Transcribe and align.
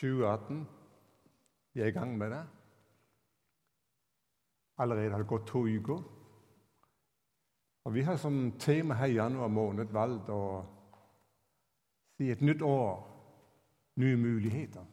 2018. 0.00 0.68
Vi 1.72 1.80
er 1.80 1.86
i 1.86 1.94
gang 1.94 2.18
med 2.18 2.30
det. 2.30 2.42
Allerede 4.78 5.10
har 5.10 5.18
det 5.18 5.28
gått 5.28 5.46
to 5.46 5.66
uker. 5.66 6.02
Og 7.84 7.94
Vi 7.94 8.02
har 8.02 8.16
som 8.16 8.52
tema 8.58 8.94
her 8.94 9.06
i 9.06 9.14
januar 9.14 9.48
måned 9.48 9.92
valgt 9.92 10.28
å 10.28 10.64
si 12.16 12.30
et 12.30 12.40
nytt 12.40 12.62
år, 12.62 13.00
nye 13.96 14.16
muligheter. 14.16 14.84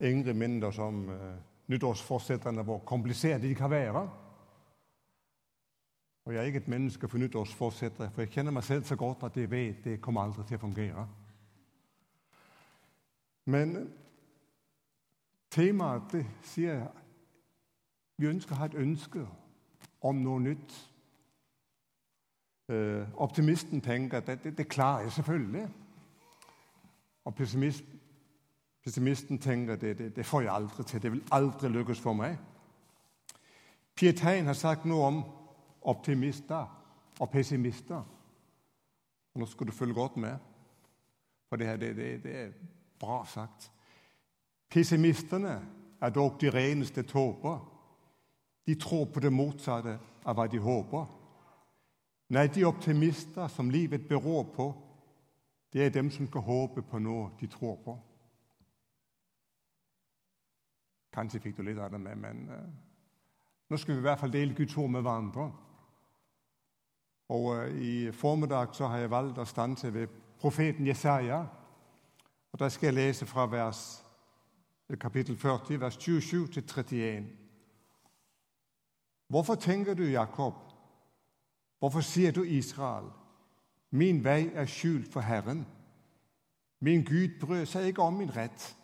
Ingrid 0.00 0.34
minner 0.34 0.68
oss 0.68 0.78
om 0.78 1.08
uh, 1.08 1.34
nyttårsforsettene, 1.70 2.62
hvor 2.62 2.82
kompliserte 2.86 3.46
de 3.46 3.54
kan 3.54 3.70
være. 3.70 4.02
Og 6.24 6.32
Jeg 6.32 6.40
er 6.40 6.50
ikke 6.50 6.64
et 6.64 6.68
menneske 6.68 7.08
for 7.08 7.18
nyttårsforsetter, 7.18 8.10
for 8.10 8.24
jeg 8.24 8.32
kjenner 8.32 8.54
meg 8.54 8.64
selv 8.64 8.84
så 8.84 8.96
godt 8.96 9.22
at 9.22 9.36
jeg 9.36 9.50
vet 9.50 9.84
det 9.84 10.00
kommer 10.02 10.24
aldri 10.24 10.46
til 10.48 10.58
å 10.58 10.64
fungere. 10.66 11.06
Men 13.44 13.92
temaet 15.50 16.12
det 16.12 16.26
sier 16.42 16.78
jeg, 16.78 16.90
vi 18.16 18.28
ønsker 18.30 18.54
å 18.54 18.58
ha 18.58 18.68
et 18.70 18.78
ønske 18.78 19.24
om 20.04 20.20
noe 20.22 20.40
nytt. 20.40 20.74
Uh, 22.70 23.04
optimisten 23.20 23.82
tenker 23.84 24.22
at 24.22 24.28
det, 24.30 24.38
det, 24.44 24.54
det, 24.58 24.68
klarer 24.68 25.04
jeg 25.04 25.12
selvfølgelig. 25.18 25.66
Og 27.24 27.34
pessimist, 27.34 27.84
pessimisten 28.84 29.38
tenker 29.38 29.74
at 29.74 29.80
det, 29.80 30.16
det, 30.16 30.26
får 30.26 30.46
jeg 30.46 30.54
aldri 30.54 30.84
til. 30.84 31.02
Det 31.02 31.12
vil 31.12 31.24
aldri 31.32 31.68
lykkes 31.68 32.00
for 32.00 32.16
meg. 32.16 32.38
Pietain 33.94 34.46
har 34.46 34.56
sagt 34.58 34.86
noe 34.88 35.06
om 35.06 35.20
optimister 35.82 36.64
og 37.20 37.30
pessimister. 37.30 38.02
Nå 39.34 39.46
skal 39.46 39.66
du 39.66 39.72
følge 39.72 39.94
godt 39.94 40.16
med, 40.16 40.38
for 41.48 41.56
det, 41.56 41.66
her, 41.66 41.76
det 41.76 42.36
er 42.36 42.52
bra 43.04 43.22
sagt. 43.28 43.70
Pessimistene 44.70 45.58
er 46.00 46.10
dog 46.10 46.40
de 46.40 46.50
reneste 46.50 47.02
tåper. 47.02 47.60
De 48.66 48.74
tror 48.80 49.04
på 49.12 49.20
det 49.20 49.32
motsatte 49.32 49.98
av 50.24 50.36
hva 50.36 50.48
de 50.48 50.58
håper. 50.58 51.06
Nei, 52.34 52.46
de 52.48 52.64
optimister 52.64 53.48
som 53.52 53.70
livet 53.70 54.08
beror 54.08 54.48
på, 54.54 54.70
det 55.72 55.84
er 55.84 55.92
dem 55.92 56.10
som 56.10 56.26
skal 56.26 56.46
håpe 56.46 56.82
på 56.82 56.98
noe 57.02 57.30
de 57.40 57.48
tror 57.50 57.76
på. 57.84 57.94
Kanskje 61.14 61.40
fikk 61.42 61.58
du 61.58 61.62
litt 61.66 61.78
av 61.78 61.92
det 61.92 62.00
med, 62.02 62.18
men 62.18 62.40
uh, 62.50 62.62
nå 63.70 63.78
skal 63.78 63.94
vi 63.94 64.02
i 64.02 64.06
hvert 64.06 64.22
fall 64.22 64.32
dele 64.32 64.56
Guds 64.56 64.76
ord 64.80 64.90
med 64.90 65.04
hverandre. 65.04 65.48
Og 67.34 67.50
uh, 67.54 67.68
I 67.70 68.12
formiddag 68.12 68.74
så 68.74 68.88
har 68.90 69.04
jeg 69.04 69.12
valgt 69.12 69.38
å 69.38 69.46
stanse 69.46 69.92
ved 69.94 70.10
profeten 70.40 70.86
Jesaja. 70.86 71.44
Og 72.54 72.60
Da 72.60 72.68
skal 72.68 72.86
jeg 72.86 72.94
lese 72.94 73.26
fra 73.26 73.46
vers, 73.46 74.04
kapittel 75.00 75.36
40, 75.36 75.80
vers 75.80 75.94
27 75.94 76.46
til 76.46 76.62
31. 76.62 77.26
Hvorfor 79.28 79.54
tenker 79.54 79.94
du, 79.94 80.02
Jakob? 80.02 80.54
Hvorfor 81.78 82.00
sier 82.00 82.32
du, 82.32 82.42
Israel? 82.42 83.10
Min 83.90 84.24
vei 84.24 84.50
er 84.54 84.66
skjult 84.66 85.12
for 85.12 85.20
Herren. 85.20 85.66
Min 86.80 87.04
Gud 87.04 87.40
brød 87.40 87.66
seg 87.66 87.86
ikke 87.86 88.02
om 88.02 88.12
min 88.12 88.36
rett. 88.36 88.76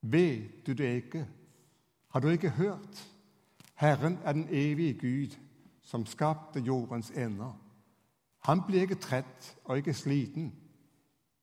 Vet 0.00 0.66
du 0.66 0.72
det 0.72 0.94
ikke? 0.94 1.28
Har 2.08 2.20
du 2.20 2.28
ikke 2.28 2.50
hørt? 2.50 3.12
Herren 3.74 4.18
er 4.24 4.32
den 4.32 4.48
evige 4.50 4.94
Gud, 4.94 5.36
som 5.82 6.06
skapte 6.06 6.60
jordens 6.60 7.10
ender. 7.10 7.52
Han 8.38 8.62
blir 8.66 8.80
ikke 8.80 8.94
trett 8.94 9.56
og 9.64 9.76
ikke 9.76 9.94
sliten. 9.94 10.67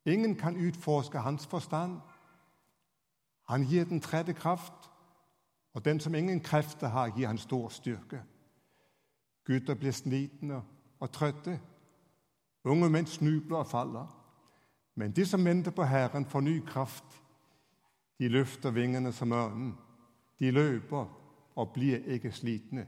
Ingen 0.05 0.35
kan 0.35 0.67
utforske 0.67 1.19
hans 1.19 1.47
forstand. 1.47 1.99
Han 3.47 3.63
gir 3.63 3.83
den 3.83 4.01
tredje 4.01 4.33
kraft, 4.33 4.91
og 5.73 5.85
den 5.85 5.99
som 5.99 6.15
ingen 6.15 6.39
krefter 6.39 6.87
har, 6.87 7.07
gir 7.07 7.27
han 7.27 7.37
stor 7.37 7.69
styrke. 7.69 8.23
Gutter 9.45 9.75
blir 9.75 9.91
slitne 9.91 10.61
og 10.99 11.11
trøtte. 11.11 11.59
Unge 12.65 12.89
menn 12.89 13.05
snubler 13.05 13.57
og 13.57 13.67
faller. 13.67 14.07
Men 14.95 15.11
de 15.11 15.25
som 15.25 15.45
venter 15.45 15.71
på 15.71 15.83
Herren, 15.83 16.25
får 16.25 16.41
ny 16.41 16.61
kraft. 16.65 17.21
De 18.19 18.27
løfter 18.27 18.71
vingene 18.71 19.11
som 19.13 19.31
ørnen. 19.31 19.75
De 20.39 20.51
løper 20.51 21.05
og 21.55 21.73
blir 21.73 22.05
ikke 22.05 22.31
slitne. 22.31 22.87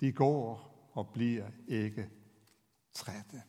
De 0.00 0.12
går 0.12 0.70
og 0.94 1.12
blir 1.12 1.50
ikke 1.68 2.08
trette. 2.94 3.42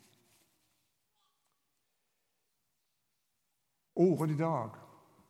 Ordet 4.01 4.33
i 4.33 4.37
dag 4.37 4.69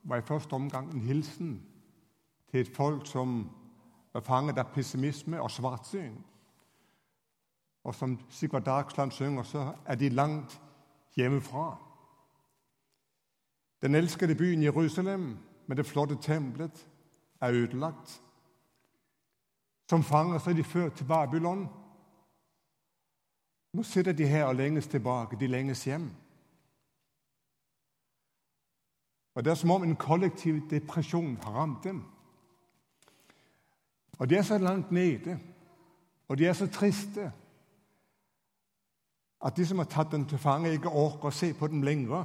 var 0.02 0.16
i 0.16 0.22
første 0.22 0.52
omgang 0.52 0.90
en 0.92 1.00
hilsen 1.00 1.62
til 2.50 2.60
et 2.60 2.76
folk 2.76 3.06
som 3.06 3.50
var 4.12 4.20
fanget 4.24 4.58
av 4.58 4.70
pessimisme 4.72 5.40
og 5.40 5.50
svartsyn. 5.50 6.14
Og 7.84 7.94
som 7.94 8.16
Sigvard 8.30 8.64
Dagsland 8.64 9.10
synger, 9.10 9.42
så 9.42 9.72
er 9.86 9.94
de 9.94 10.08
langt 10.08 10.60
hjemmefra. 11.16 11.76
Den 13.82 13.94
elskede 13.94 14.34
byen 14.34 14.62
Jerusalem 14.62 15.38
med 15.66 15.76
det 15.76 15.86
flotte 15.86 16.16
tempelet 16.22 16.88
er 17.40 17.52
ødelagt. 17.52 18.22
Som 19.90 20.02
fanger 20.02 20.38
så 20.38 20.50
er 20.50 20.54
de 20.54 20.64
ført 20.64 20.92
til 20.92 21.04
Babylon. 21.04 21.68
Nå 23.72 23.82
sitter 23.82 24.12
de 24.12 24.26
her 24.26 24.44
og 24.44 24.54
lenges 24.54 24.86
tilbake. 24.86 25.36
De 25.40 25.46
lenges 25.46 25.84
hjem. 25.84 26.10
Og 29.34 29.44
Det 29.44 29.50
er 29.50 29.54
som 29.54 29.70
om 29.70 29.82
en 29.82 29.96
kollektiv 29.96 30.70
depresjon 30.70 31.38
har 31.42 31.52
rammet 31.52 31.84
dem. 31.84 32.04
Og 34.18 34.30
de 34.30 34.36
er 34.36 34.42
så 34.42 34.58
langt 34.58 34.92
nede, 34.92 35.38
og 36.28 36.38
de 36.38 36.46
er 36.46 36.52
så 36.52 36.66
triste, 36.66 37.32
at 39.44 39.56
de 39.56 39.66
som 39.66 39.78
har 39.78 39.84
tatt 39.84 40.12
dem 40.12 40.24
til 40.24 40.38
fange, 40.38 40.72
ikke 40.72 40.88
orker 40.88 41.28
å 41.28 41.34
se 41.34 41.54
på 41.54 41.66
dem 41.66 41.82
lenger. 41.82 42.24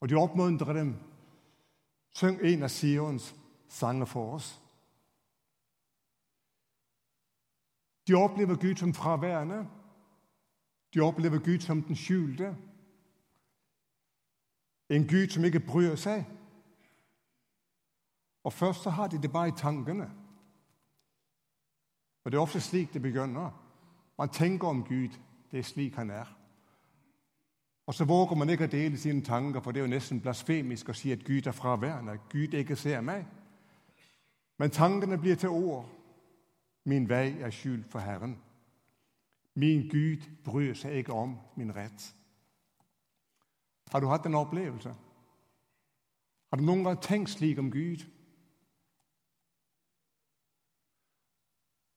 Og 0.00 0.08
de 0.08 0.14
oppmuntrer 0.14 0.72
dem. 0.72 0.94
Syng 2.14 2.38
en 2.42 2.62
av 2.62 2.68
Sions 2.68 3.34
sanger 3.68 4.06
for 4.06 4.34
oss. 4.34 4.60
De 8.06 8.14
opplever 8.14 8.56
Gud 8.56 8.76
som 8.76 8.94
fraværende. 8.94 9.66
De 10.94 11.00
opplever 11.00 11.38
Gud 11.38 11.60
som 11.60 11.82
den 11.82 11.96
skjulte. 11.96 12.56
En 14.90 15.06
Gud 15.06 15.28
som 15.30 15.44
ikke 15.44 15.60
bryr 15.60 15.94
seg. 15.96 16.24
Og 18.44 18.52
Først 18.52 18.82
så 18.82 18.90
har 18.90 19.06
de 19.06 19.22
det 19.22 19.32
bare 19.32 19.48
i 19.48 19.56
tankene. 19.56 20.10
Og 22.24 22.32
Det 22.32 22.38
er 22.38 22.42
ofte 22.42 22.60
slik 22.60 22.94
det 22.94 23.02
begynner. 23.02 23.50
Man 24.18 24.28
tenker 24.28 24.68
om 24.68 24.84
Gud. 24.84 25.08
Det 25.50 25.58
er 25.58 25.62
slik 25.62 25.94
han 25.94 26.10
er. 26.10 26.36
Og 27.86 27.94
så 27.94 28.04
våger 28.04 28.36
man 28.36 28.50
ikke 28.50 28.64
å 28.64 28.70
dele 28.70 28.98
sine 28.98 29.22
tanker, 29.24 29.60
for 29.60 29.72
det 29.72 29.80
er 29.80 29.86
jo 29.86 29.90
nesten 29.90 30.20
blasfemisk 30.22 30.88
å 30.88 30.94
si 30.94 31.10
at 31.12 31.24
Gud 31.26 31.46
er 31.46 31.52
fraværende, 31.52 32.12
at 32.12 32.28
Gud 32.30 32.54
ikke 32.54 32.76
ser 32.76 33.00
meg. 33.00 33.24
Men 34.58 34.70
tankene 34.70 35.18
blir 35.18 35.34
til 35.34 35.48
ord. 35.48 35.88
Min 36.84 37.08
vei 37.08 37.40
er 37.40 37.50
skjult 37.50 37.90
for 37.90 37.98
Herren. 37.98 38.36
Min 39.54 39.88
Gud 39.88 40.28
bryr 40.44 40.74
seg 40.74 40.92
ikke 41.00 41.12
om 41.12 41.34
min 41.56 41.74
rett. 41.74 42.14
Har 43.92 44.00
du 44.00 44.06
hatt 44.06 44.26
en 44.26 44.34
opplevelse? 44.34 44.94
Har 46.50 46.56
du 46.56 46.64
noen 46.64 46.84
gang 46.84 47.02
tenkt 47.02 47.30
slik 47.30 47.58
om 47.58 47.70
Gud? 47.70 48.06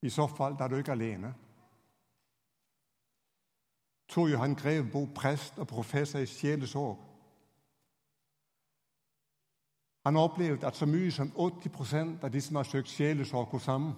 I 0.02 0.10
så 0.10 0.26
fall 0.26 0.56
er 0.60 0.68
du 0.68 0.76
ikke 0.76 0.92
alene. 0.92 1.34
Tor 4.08 4.28
Johan 4.28 4.54
Grevebo, 4.54 5.06
prest 5.14 5.58
og 5.58 5.66
professor 5.66 6.18
i 6.18 6.26
sjelesorg. 6.26 6.98
Han 10.04 10.16
opplevde 10.16 10.66
at 10.66 10.76
så 10.76 10.86
mye 10.86 11.10
som 11.10 11.32
80 11.36 12.18
av 12.22 12.30
de 12.30 12.40
som 12.40 12.56
har 12.56 12.68
søkt 12.68 12.88
sjelesorg 12.88 13.48
hos 13.50 13.66
ham, 13.66 13.92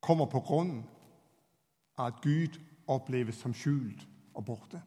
kommer 0.00 0.26
på 0.26 0.40
grunn 0.40 0.84
av 1.96 2.06
at 2.06 2.20
Gud 2.22 2.60
oppleves 2.86 3.40
som 3.40 3.54
skjult 3.54 4.04
og 4.34 4.44
borte. 4.44 4.82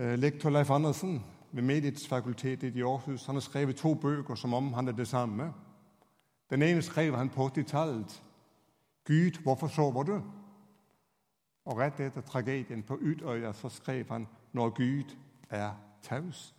Lektor 0.00 0.50
Leif 0.50 0.70
Andersen 0.70 1.24
ved 1.52 1.62
Medietsfakultetet 1.62 2.76
i 2.76 2.82
Aarhus 2.82 3.26
han 3.26 3.34
har 3.34 3.40
skrevet 3.40 3.76
to 3.76 3.94
bøker 3.94 4.34
som 4.34 4.54
omhandler 4.54 4.92
det 4.92 5.08
samme. 5.08 5.52
Den 6.50 6.62
ene 6.62 6.82
skrev 6.82 7.16
han 7.16 7.28
på 7.28 7.46
80-tallet. 7.46 8.22
'Gud, 9.04 9.42
hvorfor 9.42 9.66
sover 9.66 10.02
du?' 10.02 10.22
Og 11.64 11.78
Rett 11.78 12.00
etter 12.00 12.20
tragedien 12.20 12.82
på 12.82 12.94
Utøya 12.94 13.52
så 13.52 13.68
skrev 13.68 14.04
han 14.08 14.28
'Når 14.52 14.70
Gud 14.70 15.16
er 15.50 15.74
taus'. 16.02 16.54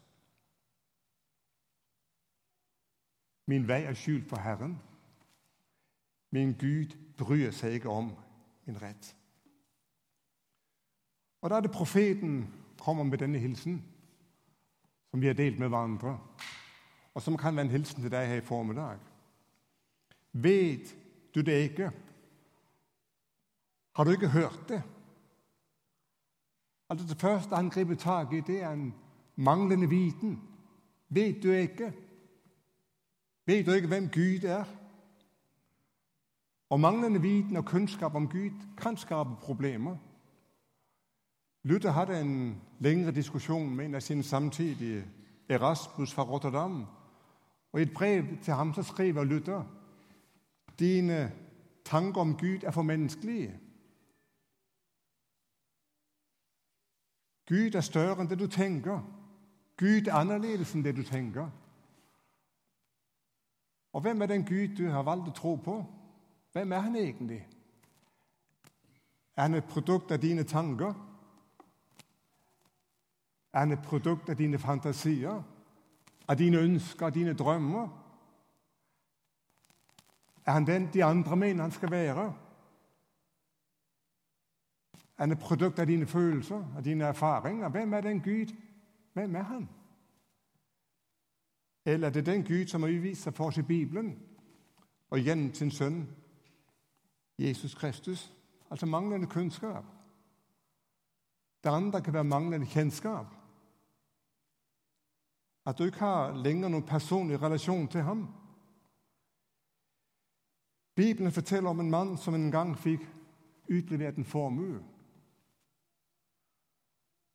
Min 3.48 3.68
vei 3.68 3.84
er 3.84 3.94
skjult 3.94 4.30
for 4.30 4.38
Herren. 4.38 4.80
Min 6.32 6.54
Gud 6.54 6.98
bryr 7.18 7.52
seg 7.52 7.72
ikke 7.72 7.90
om 7.90 8.12
min 8.66 8.82
rett. 8.82 9.16
Og 11.42 11.50
Da 11.50 11.56
er 11.56 11.62
det 11.62 11.72
profeten 11.72 12.61
kommer 12.82 13.04
med 13.04 13.18
denne 13.22 13.40
hilsen, 13.40 13.84
som 15.12 15.22
vi 15.22 15.28
har 15.28 15.38
delt 15.38 15.60
med 15.60 15.70
hverandre, 15.70 16.18
og 17.14 17.22
som 17.22 17.38
kan 17.38 17.56
være 17.56 17.66
en 17.66 17.76
hilsen 17.76 18.02
til 18.02 18.12
deg 18.12 18.28
her 18.28 18.42
i 18.42 18.46
formiddag. 18.46 18.98
Vet 20.34 20.96
du 21.36 21.42
det 21.42 21.60
ikke? 21.70 21.92
Har 23.96 24.04
du 24.04 24.12
ikke 24.12 24.34
hørt 24.34 24.66
det? 24.70 24.82
Altså 26.90 27.08
Det 27.08 27.18
første 27.18 27.56
han 27.56 27.70
griper 27.70 27.96
tak 27.96 28.34
i, 28.34 28.40
det 28.40 28.64
er 28.64 28.72
en 28.72 28.94
manglende 29.36 29.90
viten. 29.90 30.42
Vet 31.10 31.44
du 31.44 31.52
ikke? 31.52 31.94
Vet 33.46 33.66
du 33.66 33.72
ikke 33.72 33.88
hvem 33.88 34.10
Gud 34.10 34.44
er? 34.44 34.66
Og 36.70 36.80
manglende 36.80 37.22
viten 37.22 37.58
og 37.58 37.66
kunnskap 37.66 38.16
om 38.16 38.28
Gud 38.28 38.52
kan 38.78 38.98
skape 38.98 39.30
problemer. 39.42 39.98
Luther 41.64 41.92
hadde 41.92 42.22
en 42.22 42.62
lengre 42.80 43.12
diskusjon 43.12 43.76
med 43.76 43.86
en 43.86 43.96
av 43.96 44.02
sine 44.02 44.24
samtidige, 44.24 45.06
Erasmus 45.50 46.14
fra 46.14 46.24
Rotterdam. 46.24 46.86
Og 47.72 47.80
I 47.80 47.84
et 47.84 47.94
brev 47.94 48.24
til 48.44 48.54
ham 48.54 48.74
så 48.74 48.84
skriver 48.84 49.24
Luther 49.24 49.64
dine 50.80 51.32
tanker 51.86 52.22
om 52.22 52.38
Gud 52.38 52.64
er 52.64 52.72
for 52.72 52.82
menneskelige. 52.82 53.60
Gud 57.50 57.76
er 57.76 57.82
større 57.82 58.22
enn 58.22 58.30
det 58.30 58.40
du 58.40 58.48
tenker. 58.48 59.02
Gud 59.78 60.08
er 60.08 60.16
annerledes 60.16 60.74
enn 60.74 60.84
det 60.84 60.96
du 60.96 61.04
tenker. 61.04 61.50
Og 63.94 64.02
hvem 64.02 64.22
er 64.22 64.26
den 64.26 64.46
Gud 64.46 64.76
du 64.78 64.88
har 64.90 65.04
valgt 65.04 65.28
å 65.28 65.36
tro 65.36 65.56
på? 65.56 65.78
Hvem 66.52 66.72
er 66.72 66.80
han 66.80 66.96
egentlig? 66.96 67.48
Er 69.36 69.42
han 69.42 69.54
et 69.54 69.68
produkt 69.68 70.12
av 70.12 70.22
dine 70.22 70.44
tanker? 70.44 71.11
Er 73.54 73.60
han 73.60 73.72
et 73.72 73.82
produkt 73.82 74.30
av 74.30 74.36
dine 74.36 74.60
fantasier? 74.60 75.44
Av 76.28 76.38
dine 76.38 76.58
ønsker, 76.58 77.06
av 77.06 77.14
dine 77.14 77.34
drømmer? 77.34 77.88
Er 80.46 80.52
han 80.52 80.68
den 80.68 80.90
de 80.94 81.04
andre 81.04 81.36
mener 81.36 81.64
han 81.64 81.72
skal 81.72 81.92
være? 81.92 82.34
Er 85.18 85.24
han 85.24 85.32
et 85.32 85.40
produkt 85.40 85.80
av 85.80 85.86
dine 85.88 86.08
følelser, 86.08 86.64
av 86.78 86.84
dine 86.84 87.06
erfaringer? 87.06 87.70
Hvem 87.70 87.94
er 87.94 88.02
den 88.02 88.22
Gud? 88.22 88.56
Hvem 89.14 89.36
er 89.36 89.44
han? 89.44 89.70
Eller 91.86 92.08
er 92.08 92.12
det 92.12 92.26
den 92.26 92.44
Gud 92.44 92.68
som 92.68 92.82
har 92.82 92.90
utvist 92.90 93.24
seg 93.24 93.34
for 93.34 93.46
oss 93.46 93.58
i 93.58 93.62
Bibelen, 93.62 94.16
og 95.10 95.20
gjennom 95.20 95.54
sin 95.54 95.72
sønn 95.72 96.08
Jesus 97.38 97.76
Kristus? 97.76 98.34
Altså 98.70 98.86
manglende 98.86 99.28
kunnskap. 99.28 99.86
Det 101.64 101.70
andre 101.70 102.02
kan 102.02 102.14
være 102.14 102.24
manglende 102.24 102.68
kjennskap. 102.68 103.41
At 105.66 105.78
du 105.78 105.86
ikke 105.86 106.00
har 106.00 106.34
lenger 106.34 106.70
noen 106.70 106.86
personlig 106.86 107.42
relasjon 107.42 107.88
til 107.88 108.02
ham. 108.02 108.26
Bibelen 110.96 111.32
forteller 111.32 111.70
om 111.70 111.80
en 111.80 111.92
mann 111.92 112.18
som 112.18 112.36
en 112.36 112.52
gang 112.52 112.74
fikk 112.78 113.06
utlevert 113.70 114.18
en 114.18 114.26
formue. 114.26 114.82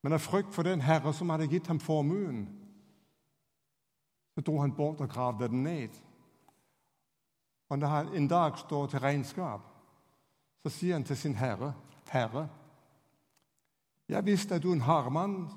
Men 0.02 0.12
av 0.12 0.23
frykt 0.23 0.55
for 0.55 0.62
den 0.62 0.82
herre 0.84 1.12
som 1.14 1.31
hadde 1.31 1.49
gitt 1.50 1.67
ham 1.67 1.81
formuen, 1.81 2.44
så 4.34 4.43
dro 4.44 4.58
han 4.61 4.75
bort 4.76 5.00
og 5.00 5.08
gravde 5.11 5.49
den 5.49 5.62
ned. 5.62 5.96
Og 7.69 7.78
når 7.78 7.87
han 7.87 8.12
en 8.14 8.28
dag 8.28 8.58
står 8.58 8.87
til 8.87 9.00
regnskap, 9.00 9.64
så 10.62 10.70
sier 10.70 10.94
han 10.94 11.05
til 11.05 11.17
sin 11.17 11.34
herre, 11.34 11.75
'Herre, 12.11 12.49
jeg 14.08 14.26
visste 14.26 14.55
at 14.55 14.62
du 14.62 14.69
er 14.70 14.75
en 14.75 14.81
hardmann 14.81 15.50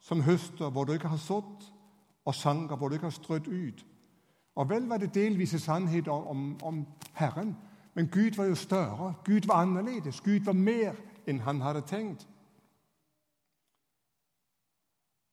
som 0.00 0.20
høster 0.20 0.70
hvor 0.70 0.84
du 0.84 0.92
ikke 0.92 1.08
har 1.08 1.16
sådd, 1.16 1.75
og 2.26 2.34
sanger 2.34 2.76
hvor 2.76 2.88
du 2.88 2.94
ikke 2.94 3.06
har 3.06 3.10
strødd 3.10 3.48
ut.' 3.48 3.86
Og 4.56 4.68
vel 4.68 4.88
var 4.88 4.96
det 4.96 5.14
delvise 5.14 5.58
sannheter 5.60 6.12
om, 6.12 6.62
om 6.62 6.86
Herren, 7.14 7.56
men 7.94 8.08
Gud 8.08 8.36
var 8.36 8.44
jo 8.44 8.54
større. 8.54 9.14
Gud 9.24 9.46
var 9.46 9.54
annerledes. 9.54 10.20
Gud 10.20 10.44
var 10.44 10.52
mer 10.52 10.94
enn 11.26 11.40
han 11.40 11.60
hadde 11.60 11.80
tenkt. 11.80 12.28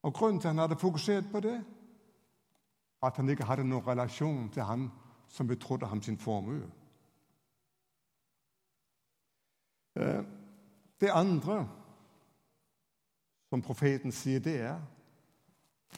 Og 0.02 0.14
Grunnen 0.14 0.42
til 0.42 0.48
at 0.48 0.54
han 0.54 0.60
hadde 0.60 0.80
fokusert 0.80 1.24
på 1.32 1.40
det, 1.40 1.66
at 3.04 3.16
han 3.16 3.30
ikke 3.30 3.44
hadde 3.44 3.64
noen 3.64 3.88
relasjon 3.88 4.50
til 4.50 4.64
han 4.64 4.92
som 5.28 5.48
betrodde 5.48 5.86
ham 5.86 6.02
sin 6.02 6.18
formue. 6.18 6.72
Eh, 9.96 10.24
det 11.02 11.10
andre 11.14 11.70
som 13.50 13.62
profeten 13.62 14.12
sier, 14.12 14.40
det 14.40 14.62
er 14.62 14.80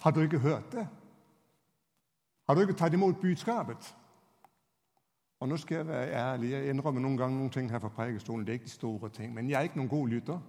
Har 0.01 0.11
du 0.11 0.21
ikke 0.21 0.39
hørt 0.39 0.71
det? 0.71 0.87
Har 2.47 2.55
du 2.55 2.61
ikke 2.61 2.73
tatt 2.73 2.93
imot 2.93 3.21
budskapet? 3.21 3.95
Og 5.39 5.47
Nå 5.49 5.57
skal 5.57 5.75
jeg 5.77 5.87
være 5.87 6.11
ærlig. 6.11 6.51
Jeg 6.51 6.69
innrømmer 6.69 7.01
noen 7.01 7.17
ganger 7.17 7.37
noen 7.37 7.49
ting 7.51 7.71
her 7.71 7.79
fra 7.79 7.89
prekestolen. 7.89 8.45
Det 8.45 8.53
er 8.53 8.59
ikke 8.59 8.65
de 8.65 8.69
store 8.69 9.09
ting. 9.09 9.33
Men 9.33 9.49
jeg 9.49 9.57
er 9.59 9.61
ikke 9.61 9.77
noen 9.77 9.89
god 9.89 10.07
lytter. 10.07 10.39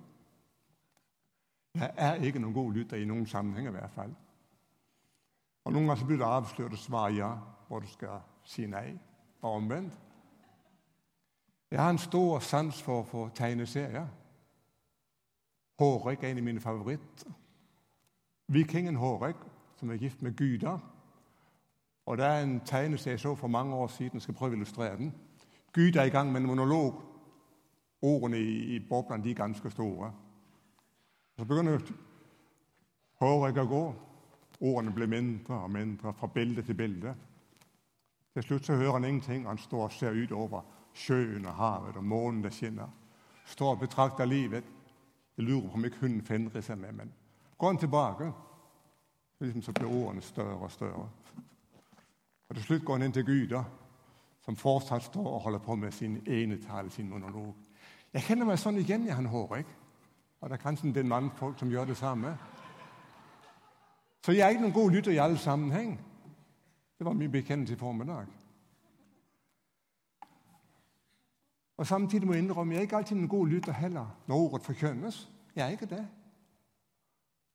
Jeg 1.74 1.92
er 1.96 2.14
ikke 2.14 2.38
noen 2.38 2.54
god 2.54 2.72
lytter 2.72 2.96
i 2.96 3.04
noen 3.04 3.26
sammenheng 3.26 3.68
i 3.68 3.74
hvert 3.74 3.90
fall. 3.90 4.14
Og 5.64 5.72
Noen 5.72 5.88
ganger 5.88 6.06
blir 6.06 6.20
det 6.20 6.26
avslørt 6.30 6.76
å 6.76 6.78
svare 6.78 7.12
ja, 7.16 7.30
hvor 7.68 7.82
du 7.82 7.88
skal 7.90 8.20
si 8.46 8.68
nei, 8.70 8.92
og 9.42 9.56
omvendt. 9.56 9.96
Jeg 11.70 11.80
har 11.82 11.90
en 11.90 11.98
stor 11.98 12.38
sans 12.40 12.82
for, 12.82 13.02
for 13.02 13.32
tegneserier. 13.34 14.06
Hårek 15.78 16.22
er 16.22 16.30
en 16.30 16.38
av 16.38 16.46
mine 16.46 16.62
favoritter. 16.62 17.34
Vikingen 18.48 18.96
Hårek, 18.96 19.36
som 19.76 19.90
er 19.90 19.96
gift 19.96 20.22
med 20.22 20.32
Gyda. 20.32 20.78
Og 22.06 22.16
Det 22.16 22.24
er 22.24 22.42
en 22.42 22.60
tegneserie 22.60 23.12
jeg 23.12 23.20
så 23.20 23.34
for 23.34 23.48
mange 23.48 23.74
år 23.74 23.86
siden. 23.86 24.14
Jeg 24.14 24.22
skal 24.22 24.34
prøve 24.34 24.54
å 24.54 24.56
illustrere 24.56 24.96
den. 24.96 25.14
Gyda 25.76 26.00
er 26.00 26.04
i 26.04 26.14
gang 26.14 26.32
med 26.32 26.40
en 26.40 26.46
monolog. 26.46 27.02
Ordene 28.02 28.38
i, 28.38 28.76
i 28.76 28.80
boblene 28.80 29.24
de 29.24 29.30
er 29.30 29.34
ganske 29.34 29.70
store. 29.70 30.12
Så 31.38 31.44
begynner 31.44 31.82
Hårek 33.20 33.56
å 33.56 33.66
gå. 33.66 33.84
Ordene 34.60 34.92
blir 34.94 35.10
mindre 35.10 35.58
og 35.64 35.70
mindre 35.70 36.12
fra 36.14 36.26
bilde 36.26 36.62
til 36.62 36.74
bilde. 36.74 37.14
Til 38.34 38.42
slutt 38.42 38.66
så 38.66 38.76
hører 38.76 38.92
han 38.92 39.04
ingenting. 39.04 39.46
Han 39.48 39.58
står 39.58 39.84
og 39.84 39.92
ser 39.92 40.16
utover 40.16 40.62
sjøen 40.94 41.46
og 41.46 41.54
havet 41.54 41.96
og 41.96 42.04
månen 42.04 42.42
der 42.44 42.50
skinner. 42.50 42.88
Står 43.46 43.74
og 43.74 43.80
betrakter 43.80 44.24
livet. 44.24 44.64
Jeg 45.36 45.44
lurer 45.44 45.68
på 45.68 45.74
om 45.74 45.84
ikke 45.84 46.00
hunden 46.00 46.22
Fenris 46.24 46.64
seg 46.70 46.78
med, 46.78 46.92
men 46.92 47.12
går 47.58 47.66
han 47.66 47.78
tilbake, 47.78 48.32
liksom 49.40 49.62
så 49.62 49.72
blir 49.72 49.88
ordene 49.88 50.22
større 50.22 50.56
og 50.56 50.70
større. 50.70 51.08
Og 52.48 52.54
Til 52.54 52.64
slutt 52.64 52.84
går 52.84 52.94
han 52.94 53.02
inn 53.02 53.12
til 53.12 53.26
Gud, 53.26 53.62
som 54.44 54.56
fortsatt 54.56 55.02
står 55.02 55.26
og 55.26 55.40
holder 55.40 55.58
på 55.58 55.74
med 55.74 55.92
sin 55.92 56.22
enetale, 56.26 56.90
sin 56.90 57.08
monolog. 57.08 57.54
Jeg 58.12 58.22
kjenner 58.22 58.46
meg 58.46 58.58
sånn 58.58 58.78
igjen 58.78 59.06
i 59.06 59.12
han 59.12 59.26
Hårek. 59.26 59.66
Og 60.40 60.50
det 60.50 60.56
er 60.56 60.62
kanskje 60.62 60.86
en 60.88 60.94
del 60.94 61.08
mannfolk 61.08 61.58
som 61.58 61.70
gjør 61.70 61.84
det 61.84 61.96
samme. 61.96 62.36
Så 64.24 64.32
jeg 64.32 64.44
er 64.44 64.54
ikke 64.54 64.62
noen 64.62 64.74
god 64.74 64.90
lytter 64.90 65.12
i 65.12 65.20
alle 65.22 65.38
sammenheng. 65.38 65.96
Det 66.98 67.06
var 67.06 67.12
min 67.12 67.32
bekjennelse 67.32 67.74
i 67.74 67.78
formiddag. 67.78 68.26
Og 71.76 71.86
Samtidig 71.86 72.26
må 72.26 72.32
jeg 72.32 72.42
innrømme 72.42 72.74
jeg 72.74 72.78
er 72.78 72.88
ikke 72.88 72.96
alltid 72.96 73.16
en 73.16 73.28
god 73.28 73.48
lytter 73.48 73.72
heller 73.72 74.06
når 74.26 74.36
ordet 74.36 74.62
forkjønnes. 74.62 75.28
Jeg 75.56 75.66
er 75.66 75.70
ikke 75.70 75.86
det. 75.86 76.06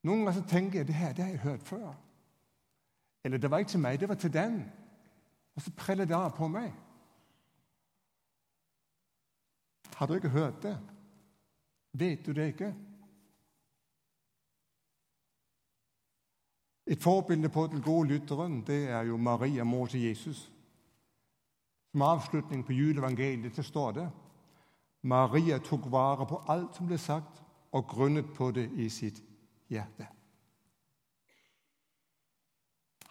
Noen 0.04 0.26
ganger 0.26 0.48
tenker 0.50 0.80
jeg 0.80 0.88
det 0.88 0.96
her 0.96 1.14
det 1.14 1.24
har 1.24 1.32
jeg 1.32 1.40
hørt 1.40 1.64
før. 1.64 1.94
Eller 3.24 3.38
det 3.38 3.52
var 3.52 3.58
ikke 3.58 3.70
til 3.70 3.80
meg, 3.80 4.00
det 4.00 4.10
var 4.10 4.16
til 4.16 4.34
den. 4.34 4.72
Og 5.56 5.62
så 5.62 5.72
preller 5.78 6.06
det 6.06 6.16
av 6.16 6.32
på 6.36 6.48
meg. 6.48 6.72
Har 9.96 10.08
du 10.08 10.14
ikke 10.14 10.30
hørt 10.30 10.64
det? 10.64 10.78
Vet 11.94 12.26
du 12.26 12.32
det 12.32 12.48
ikke? 12.48 12.74
Et 16.88 17.04
forbilde 17.04 17.50
på 17.50 17.68
den 17.68 17.82
gode 17.82 18.10
lytteren 18.10 18.62
det 18.68 18.90
er 18.90 19.02
jo 19.02 19.18
Maria, 19.18 19.64
mor 19.64 19.86
til 19.86 20.02
Jesus. 20.02 20.52
Som 21.92 22.02
avslutning 22.02 22.66
på 22.66 22.74
juleevangeliet 22.74 23.56
så 23.56 23.64
står 23.64 23.92
det 23.92 24.10
Maria 25.04 25.58
tok 25.58 25.92
vare 25.92 26.26
på 26.28 26.44
alt 26.48 26.76
som 26.76 26.88
ble 26.88 26.98
sagt, 26.98 27.42
og 27.72 27.88
grunnet 27.88 28.34
på 28.36 28.52
det 28.52 28.70
i 28.76 28.90
sitt 28.90 29.22
hjerte. 29.72 30.08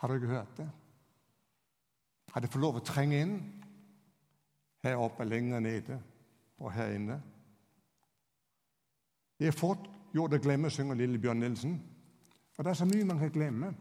Har 0.01 0.15
ikke 0.15 0.27
hørt 0.27 0.57
det? 0.57 0.71
Har 2.33 2.41
det 2.41 2.51
fått 2.51 2.63
lov 2.63 2.79
å 2.79 2.85
trenge 2.85 3.21
inn 3.21 3.35
her 4.85 5.01
oppe, 5.03 5.27
lenger 5.29 5.61
nede 5.61 5.99
og 6.61 6.73
her 6.73 6.95
inne? 6.97 7.19
Det 9.41 9.49
er 9.49 9.57
fort 9.57 9.89
gjort 10.15 10.37
å 10.37 10.41
glemme, 10.43 10.71
synger 10.71 10.99
lille 11.01 11.19
Bjørn 11.21 11.41
Nilsen. 11.41 11.77
Og 12.57 12.65
det 12.65 12.71
er 12.71 12.81
så 12.81 12.89
mye 12.89 13.05
man 13.09 13.19
kan 13.19 13.33
glemme. 13.33 13.75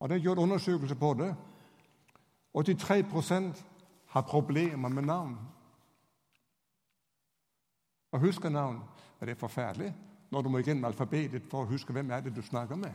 Og 0.00 0.08
Det 0.08 0.16
er 0.16 0.24
gjort 0.24 0.38
undersøkelser 0.38 0.98
på 1.00 1.14
det. 1.14 1.34
83 2.54 3.64
har 4.06 4.22
problemer 4.22 4.88
med 4.88 5.02
navn. 5.02 5.36
Og 8.12 8.20
husker 8.20 8.48
navn. 8.48 8.80
Og 9.20 9.26
det 9.26 9.34
er 9.34 9.40
forferdelig. 9.40 9.94
når 10.30 10.42
du 10.42 10.48
må 10.48 10.58
gjennom 10.58 10.84
alfabetet 10.84 11.44
for 11.50 11.62
å 11.62 11.70
huske 11.70 11.92
hvem 11.92 12.10
er 12.10 12.20
det 12.20 12.34
du 12.34 12.42
snakker 12.42 12.76
med. 12.76 12.94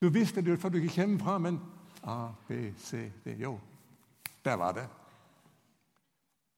Du 0.00 0.08
visste 0.08 0.42
det 0.42 0.54
før 0.60 0.70
du 0.70 0.78
gikk 0.78 0.96
hjemmefra, 0.96 1.38
men 1.38 1.58
A, 2.06 2.30
B, 2.48 2.72
C, 2.78 3.10
D 3.24 3.34
Jo, 3.40 3.58
der 4.44 4.56
var 4.56 4.72
det. 4.72 4.86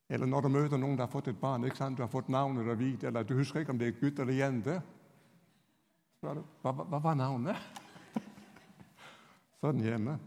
Eller 0.08 0.26
når 0.26 0.40
du 0.40 0.48
møter 0.48 0.76
noen 0.76 0.98
som 0.98 1.06
har 1.06 1.10
fått 1.10 1.28
et 1.32 1.40
barn, 1.40 1.64
ikke 1.64 1.76
sant? 1.76 1.96
du 1.96 2.02
har 2.04 2.12
fått 2.12 2.28
navnet 2.28 2.68
og 2.68 2.76
hvit, 2.76 3.04
eller 3.04 3.24
du 3.24 3.34
husker 3.34 3.60
ikke 3.60 3.72
om 3.72 3.78
det 3.80 3.88
er 3.88 4.00
gutt 4.00 4.20
eller 4.20 4.36
jente. 4.36 4.76
Hva, 6.20 6.36
hva, 6.62 6.72
hva 6.84 7.00
var 7.00 7.16
navnet? 7.16 7.56
Sånn 9.62 9.80
hjemme. 9.82 10.18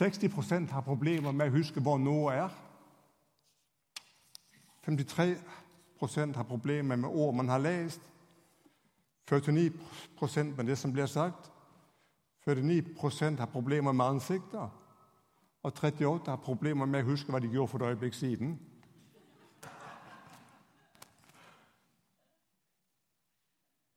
60 0.00 0.72
har 0.72 0.82
problemer 0.82 1.32
med 1.32 1.52
å 1.52 1.54
huske 1.58 1.82
hvor 1.82 2.00
noe 2.00 2.32
er. 2.34 2.56
53 4.84 6.34
har 6.34 6.42
problemer 6.42 6.96
med 6.96 7.08
ord 7.08 7.34
man 7.34 7.48
har 7.48 7.58
lest. 7.58 8.00
49 9.30 9.72
med 10.56 10.64
det 10.66 10.78
som 10.78 10.92
blir 10.92 11.06
sagt. 11.06 11.52
49 12.46 13.38
har 13.38 13.46
problemer 13.46 13.92
med 13.92 14.04
ansikter. 14.04 14.68
Og 15.62 15.72
38 15.72 16.30
har 16.30 16.36
problemer 16.36 16.86
med 16.86 17.02
å 17.02 17.08
huske 17.08 17.32
hva 17.32 17.40
de 17.40 17.48
gjorde 17.48 17.70
for 17.70 17.78
et 17.78 17.88
øyeblikk 17.88 18.14
siden. 18.14 18.58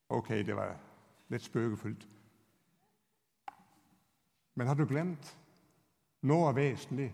Ok, 0.10 0.29
det 0.29 0.56
var 0.56 0.77
litt 1.29 1.44
spøkefullt. 1.44 2.08
Men 4.56 4.67
har 4.67 4.75
du 4.75 4.86
glemt 4.86 5.38
noe 6.22 6.48
er 6.50 6.56
vesentlig, 6.56 7.12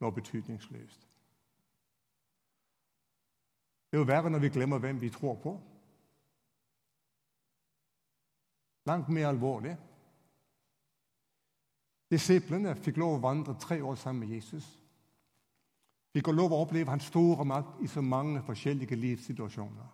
noe 0.00 0.12
betydningsløst? 0.12 1.09
Det 3.90 3.96
er 3.96 4.00
jo 4.00 4.06
verre 4.06 4.30
når 4.30 4.38
vi 4.38 4.48
glemmer 4.48 4.78
hvem 4.78 5.00
vi 5.00 5.10
tror 5.10 5.34
på. 5.42 5.60
Langt 8.86 9.08
mer 9.08 9.28
alvorlig. 9.28 9.76
Disiplene 12.10 12.74
fikk 12.78 12.96
lov 12.98 13.18
å 13.18 13.22
vandre 13.22 13.54
tre 13.58 13.80
år 13.82 13.98
sammen 13.98 14.24
med 14.24 14.36
Jesus. 14.36 14.66
Fikk 16.14 16.32
lov 16.34 16.54
å 16.54 16.62
oppleve 16.64 16.90
hans 16.90 17.06
store 17.06 17.44
makt 17.46 17.82
i 17.82 17.90
så 17.90 18.02
mange 18.02 18.42
forskjellige 18.46 18.96
livssituasjoner. 18.98 19.90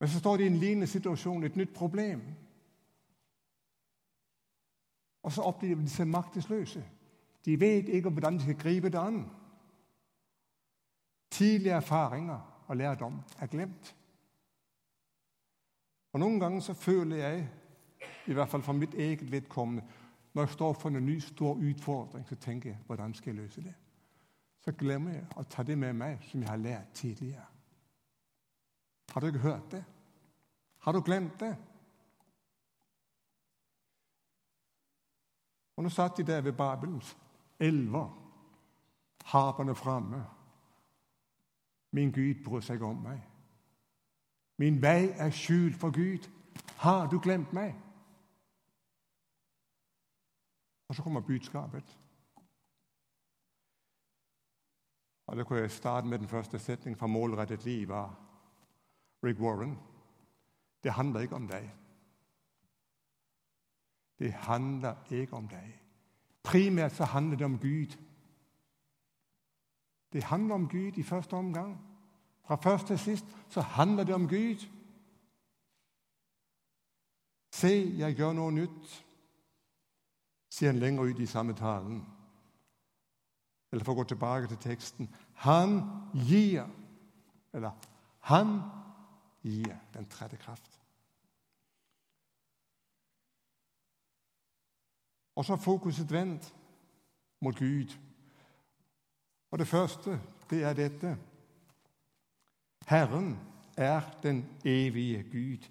Men 0.00 0.08
så 0.08 0.18
står 0.18 0.36
de 0.36 0.44
i 0.44 0.46
en 0.46 0.60
lignende 0.60 0.86
situasjon, 0.86 1.44
et 1.44 1.56
nytt 1.56 1.74
problem. 1.74 2.22
Og 5.22 5.32
så 5.32 5.42
opplever 5.42 5.82
de 5.82 5.90
seg 5.90 6.08
maktesløse. 6.08 6.82
De 7.44 7.60
vet 7.60 7.88
ikke 7.88 8.10
hvordan 8.10 8.38
de 8.38 8.46
skal 8.46 8.58
gripe 8.58 8.88
det 8.88 9.00
an. 9.00 9.24
Tidligere 11.40 11.76
erfaringer 11.76 12.64
og 12.66 12.76
lærdom 12.76 13.20
er 13.38 13.46
glemt. 13.46 13.96
Og 16.12 16.20
Noen 16.20 16.40
ganger 16.40 16.60
så 16.60 16.74
føler 16.74 17.16
jeg, 17.16 17.48
i 18.26 18.32
hvert 18.36 18.48
fall 18.48 18.62
for 18.62 18.76
mitt 18.76 18.94
eget 18.94 19.22
vedkommende, 19.32 19.86
når 20.34 20.42
jeg 20.42 20.52
står 20.52 20.72
for 20.72 20.88
en 20.88 21.06
ny 21.06 21.18
stor 21.18 21.54
utfordring, 21.54 22.26
så 22.28 22.36
tenker 22.36 22.70
jeg 22.70 22.78
hvordan 22.86 23.14
skal 23.14 23.32
jeg 23.32 23.42
løse 23.42 23.62
det? 23.64 23.72
Så 24.60 24.72
glemmer 24.72 25.14
jeg 25.14 25.24
å 25.36 25.44
ta 25.48 25.64
det 25.64 25.78
med 25.78 25.96
meg 25.96 26.26
som 26.28 26.42
jeg 26.42 26.50
har 26.50 26.60
lært 26.60 26.92
tidligere. 26.94 27.46
Har 29.12 29.20
du 29.20 29.26
ikke 29.26 29.46
hørt 29.46 29.70
det? 29.72 29.84
Har 30.78 30.92
du 30.92 31.00
glemt 31.00 31.40
det? 31.40 31.54
Og 35.76 35.88
Nå 35.88 35.88
satt 35.88 36.20
de 36.20 36.26
der 36.28 36.44
ved 36.44 36.52
Babelens 36.52 37.16
elver, 37.60 38.12
havene 39.24 39.74
framme. 39.74 40.20
Min 41.90 42.12
Gud 42.12 42.44
bryr 42.44 42.60
seg 42.60 42.82
om 42.82 42.96
meg. 43.02 43.20
Min 44.58 44.82
vei 44.82 45.08
er 45.18 45.30
skjult 45.30 45.76
for 45.80 45.90
Gud. 45.90 46.28
Har 46.76 47.08
du 47.08 47.18
glemt 47.18 47.52
meg? 47.52 47.74
Og 50.88 50.94
så 50.94 51.02
kommer 51.02 51.20
budskapet. 51.20 51.98
Og 55.26 55.36
Da 55.36 55.44
kunne 55.44 55.60
jeg 55.60 55.70
starte 55.70 56.06
med 56.06 56.18
den 56.18 56.28
første 56.28 56.58
setningen 56.58 56.98
fra 56.98 57.06
'Målrettet 57.06 57.64
liv' 57.64 57.92
av 57.92 58.14
Rick 59.24 59.40
Warren. 59.40 59.78
Det 60.82 60.92
handler 60.92 61.20
ikke 61.20 61.34
om 61.34 61.48
deg. 61.48 61.74
Det 64.18 64.32
handler 64.32 64.94
ikke 65.10 65.36
om 65.36 65.48
deg. 65.48 65.80
Primært 66.42 66.92
så 66.92 67.04
handler 67.04 67.36
det 67.36 67.44
om 67.44 67.58
Gud. 67.58 67.96
Det 70.12 70.24
handler 70.24 70.54
om 70.54 70.68
Gud 70.68 70.98
i 70.98 71.02
første 71.02 71.34
omgang. 71.34 71.78
Fra 72.42 72.56
først 72.56 72.86
til 72.86 72.98
sist 72.98 73.24
så 73.48 73.60
handler 73.60 74.04
det 74.04 74.14
om 74.14 74.28
Gud. 74.28 74.66
Se, 77.52 77.94
jeg 77.98 78.14
gjør 78.16 78.32
noe 78.32 78.52
nytt, 78.52 79.04
sier 80.50 80.72
han 80.72 80.80
lenger 80.80 81.10
ut 81.10 81.20
i 81.20 81.26
samme 81.26 81.54
talen. 81.54 82.00
Eller 83.70 83.84
for 83.84 83.94
å 83.94 84.00
gå 84.00 84.08
tilbake 84.10 84.48
til 84.50 84.58
teksten 84.58 85.06
Han 85.46 85.76
gir 86.26 86.66
Eller 87.54 87.70
han 88.20 88.60
gir 89.42 89.76
den 89.94 90.06
tredje 90.06 90.36
kraft. 90.38 90.80
Og 95.34 95.44
så 95.44 95.52
er 95.52 95.62
fokuset 95.64 96.12
vendt 96.12 96.54
mot 97.40 97.56
Gud. 97.58 97.94
Og 99.50 99.58
det 99.58 99.68
første, 99.68 100.20
det 100.50 100.62
er 100.62 100.72
dette. 100.72 101.18
Herren 102.88 103.38
er 103.76 104.00
den 104.22 104.58
evige 104.64 105.22
Gud. 105.22 105.68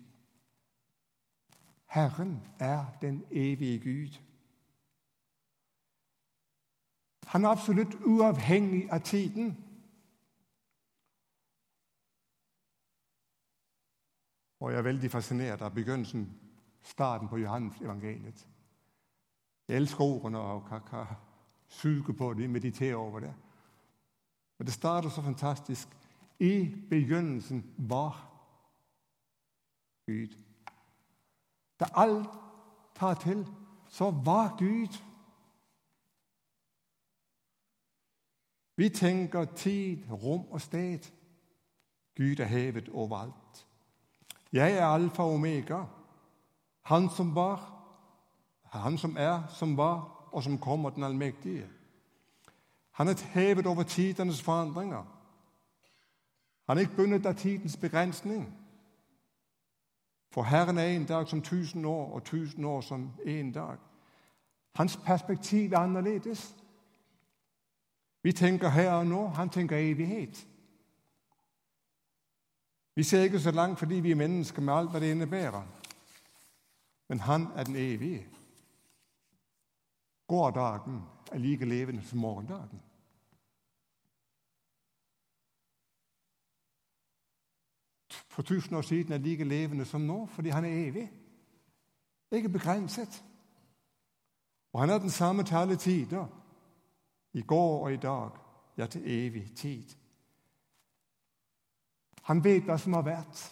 Herren 1.86 2.42
er 2.60 2.86
den 3.02 3.26
evige 3.32 3.80
Gud. 3.80 4.20
Han 7.26 7.46
er 7.46 7.50
absolutt 7.50 7.96
uavhengig 8.06 8.92
av 8.92 9.00
tiden. 9.00 9.66
Og 14.60 14.72
jeg 14.72 14.78
er 14.78 14.82
veldig 14.82 15.12
fascinert 15.12 15.62
av 15.62 15.72
begynnelsen, 15.74 16.40
starten 16.84 17.30
på 17.30 17.38
Johannes 17.38 17.82
evangeliet. 17.82 18.48
Jeg 19.68 19.78
elsker 19.78 20.02
ordene 20.02 20.40
og 20.40 20.66
kan, 20.68 20.82
kan 20.90 21.06
suge 21.68 22.14
på 22.14 22.34
det, 22.34 22.50
meditere 22.50 22.96
over 22.96 23.20
det. 23.20 23.34
Men 24.60 24.66
det 24.66 24.74
starter 24.74 25.10
så 25.10 25.22
fantastisk. 25.22 25.88
I 26.40 26.76
begynnelsen 26.90 27.74
var 27.78 28.30
Gud. 30.06 30.38
Da 31.80 31.86
alt 31.96 32.30
tar 32.96 33.14
til, 33.14 33.48
så 33.88 34.12
var 34.12 34.56
Gud. 34.58 35.04
Vi 38.76 38.90
tenker 38.90 39.46
tid, 39.46 40.12
rom 40.12 40.46
og 40.52 40.62
sted. 40.62 41.00
Gud 42.18 42.40
er 42.40 42.46
hevet 42.46 42.90
overalt. 42.90 43.68
Jeg 44.54 44.74
er 44.74 44.86
alfa 44.86 45.24
og 45.24 45.34
omega, 45.34 45.84
han 46.82 47.10
som 47.10 47.36
var, 47.36 47.74
han 48.64 48.98
som 48.98 49.16
er, 49.18 49.48
som 49.48 49.78
var, 49.78 50.28
og 50.32 50.44
som 50.44 50.58
kommer, 50.58 50.90
den 50.90 51.04
allmektige. 51.04 51.70
Han 53.00 53.08
er 53.08 53.30
hevet 53.30 53.66
over 53.66 53.84
tidenes 53.84 54.42
forandringer. 54.42 55.04
Han 56.68 56.78
er 56.78 56.82
ikke 56.82 56.96
bundet 56.96 57.26
av 57.26 57.34
tidens 57.34 57.78
begrensning. 57.78 58.58
For 60.32 60.44
Herren 60.44 60.78
er 60.78 60.84
en 60.84 61.06
dag 61.06 61.28
som 61.28 61.42
tusen 61.42 61.86
år, 61.86 62.12
og 62.12 62.24
tusen 62.24 62.66
år 62.66 62.82
som 62.82 63.12
én 63.20 63.54
dag. 63.54 63.78
Hans 64.76 64.98
perspektiv 64.98 65.72
er 65.72 65.78
annerledes. 65.78 66.56
Vi 68.24 68.32
tenker 68.32 68.70
her 68.70 68.92
og 68.92 69.08
nå, 69.08 69.28
han 69.28 69.50
tenker 69.50 69.78
evighet. 69.78 70.48
Vi 72.96 73.04
ser 73.04 73.24
ikke 73.24 73.40
så 73.40 73.52
langt 73.52 73.80
fordi 73.80 73.96
vi 73.96 74.12
er 74.12 74.16
mennesker 74.16 74.62
med 74.62 74.74
alt 74.74 74.92
hva 74.92 75.00
det 75.00 75.12
innebærer. 75.12 75.64
Men 77.08 77.20
han 77.20 77.48
er 77.56 77.64
den 77.64 77.76
evige. 77.76 78.28
Gårdagen 80.28 81.02
er 81.32 81.38
like 81.38 81.66
levende 81.66 82.04
som 82.04 82.20
morgendagen. 82.20 82.82
For 88.40 88.44
tusen 88.44 88.76
år 88.76 88.82
siden 88.82 89.14
er 89.14 89.18
like 89.18 89.44
levende 89.44 89.86
som 89.86 90.02
nå, 90.02 90.26
fordi 90.26 90.50
han 90.50 90.66
er 90.66 90.88
evig. 90.88 91.12
Ikke 92.32 92.50
begrenset. 92.50 93.24
Og 94.74 94.80
han 94.80 94.90
er 94.90 94.98
den 94.98 95.10
samme 95.10 95.44
til 95.44 95.56
alle 95.56 95.76
tider. 95.76 96.28
I 97.34 97.42
går 97.42 97.84
og 97.84 97.94
i 97.94 97.98
dag. 97.98 98.30
Ja, 98.78 98.86
til 98.86 99.02
evig 99.06 99.56
tid. 99.56 99.84
Han 102.22 102.44
vet 102.44 102.64
hva 102.64 102.78
som 102.78 102.94
har 102.94 103.04
vært. 103.04 103.44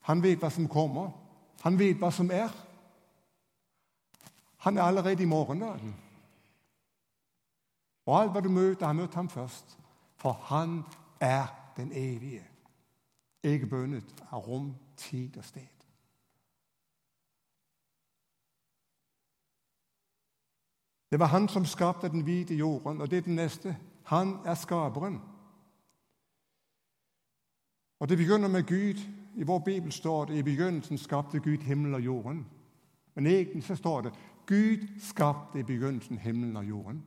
Han 0.00 0.22
vet 0.22 0.44
hva 0.44 0.52
som 0.52 0.68
kommer. 0.68 1.10
Han 1.62 1.78
vet 1.78 1.96
hva 1.96 2.12
som 2.12 2.30
er. 2.30 2.52
Han 4.56 4.76
er 4.76 4.82
allerede 4.82 5.22
i 5.22 5.32
morgendagen. 5.32 5.96
Og 8.06 8.20
alt 8.20 8.36
hva 8.36 8.44
du 8.44 8.52
møter, 8.52 8.86
har 8.86 8.92
møtt 8.92 9.14
ham 9.14 9.28
først. 9.28 9.78
For 10.16 10.32
han 10.32 10.82
er 11.20 11.46
den 11.76 11.92
evige, 11.96 12.44
ikke 13.44 13.66
bundet 13.66 14.24
av 14.30 14.46
rum, 14.48 14.74
tid 14.96 15.36
og 15.36 15.44
sted. 15.44 15.80
Det 21.10 21.18
var 21.18 21.26
han 21.26 21.48
som 21.48 21.64
skapte 21.64 22.08
den 22.08 22.22
hvide 22.22 22.54
jorden, 22.54 23.00
og 23.00 23.10
det 23.10 23.18
er 23.18 23.22
den 23.22 23.34
neste. 23.34 23.76
Han 24.04 24.36
er 24.44 24.54
skaperen. 24.54 25.20
Og 28.00 28.08
det 28.08 28.18
begynner 28.18 28.48
med 28.48 28.66
Gud. 28.66 29.00
I 29.36 29.42
vår 29.42 29.58
bibel 29.58 29.92
står 29.92 30.24
det, 30.24 30.38
i 30.38 30.42
begynnelsen 30.42 30.98
skapte 30.98 31.40
Gud 31.40 31.58
himmel 31.58 31.94
og 31.94 32.00
jorden. 32.00 32.46
Men 33.14 33.26
egentlig 33.26 33.64
så 33.64 33.76
står 33.76 34.00
det, 34.00 34.12
Gud 34.46 34.88
skapte 34.98 35.60
i 35.60 35.62
begynnelsen 35.62 36.18
himmelen 36.18 36.56
og 36.56 36.64
jorden. 36.64 37.04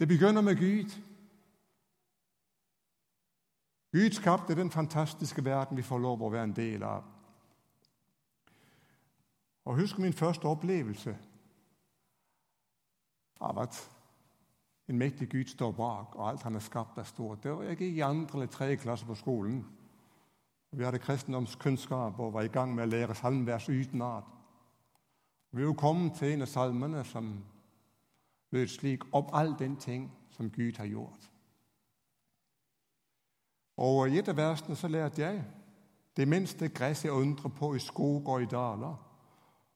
Det 0.00 0.08
begynner 0.08 0.40
med 0.40 0.56
Gud. 0.56 0.90
Gud 3.92 4.10
skapte 4.12 4.54
den 4.54 4.70
fantastiske 4.70 5.44
verden, 5.44 5.76
vi 5.76 5.82
får 5.82 5.98
lov 5.98 6.22
å 6.22 6.30
være 6.30 6.50
en 6.50 6.56
del 6.56 6.82
av. 6.84 7.04
Og 9.64 9.76
husk 9.76 9.98
min 9.98 10.12
første 10.12 10.48
opplevelse 10.48 11.16
av 13.40 13.58
at 13.64 13.78
en 14.88 14.98
mektig 14.98 15.28
Gud 15.28 15.48
står 15.52 15.72
bak, 15.72 16.16
og 16.16 16.28
alt 16.28 16.42
han 16.42 16.56
har 16.56 16.64
skapt, 16.64 16.98
er 16.98 17.04
stort. 17.04 17.42
Det 17.42 17.52
var 17.52 17.62
jeg 17.62 17.80
i 17.80 18.00
andre 18.00 18.38
eller 18.38 18.52
tredje 18.52 18.76
klasse 18.76 19.06
på 19.06 19.14
skolen. 19.14 19.66
Vi 20.70 20.84
hadde 20.84 20.98
kristendomskunnskap 20.98 22.18
og 22.18 22.32
var 22.32 22.42
i 22.42 22.52
gang 22.52 22.74
med 22.74 22.86
å 22.86 22.90
lære 22.90 23.14
salmvers 23.14 23.68
utenat. 23.68 24.24
Vi 25.52 25.64
var 25.64 25.76
kommet 25.80 26.16
til 26.16 26.32
en 26.32 26.44
av 26.44 26.52
salmene 26.52 27.04
som 27.08 27.30
lød 28.52 28.68
slik 28.68 29.04
om 29.12 29.28
all 29.32 29.54
den 29.58 29.76
ting 29.76 30.10
som 30.36 30.50
Gud 30.50 30.76
har 30.76 30.88
gjort. 30.88 31.30
Og 33.78 34.10
i 34.10 34.18
et 34.18 34.28
av 34.28 34.36
versene 34.36 34.76
så 34.76 34.88
lærte 34.90 35.22
jeg 35.22 35.44
det 36.18 36.26
minste 36.28 36.68
gress 36.68 37.04
jeg 37.04 37.14
undrer 37.14 37.48
på 37.54 37.74
i 37.74 37.78
skog 37.78 38.28
og 38.28 38.42
i 38.42 38.50
daler. 38.50 38.96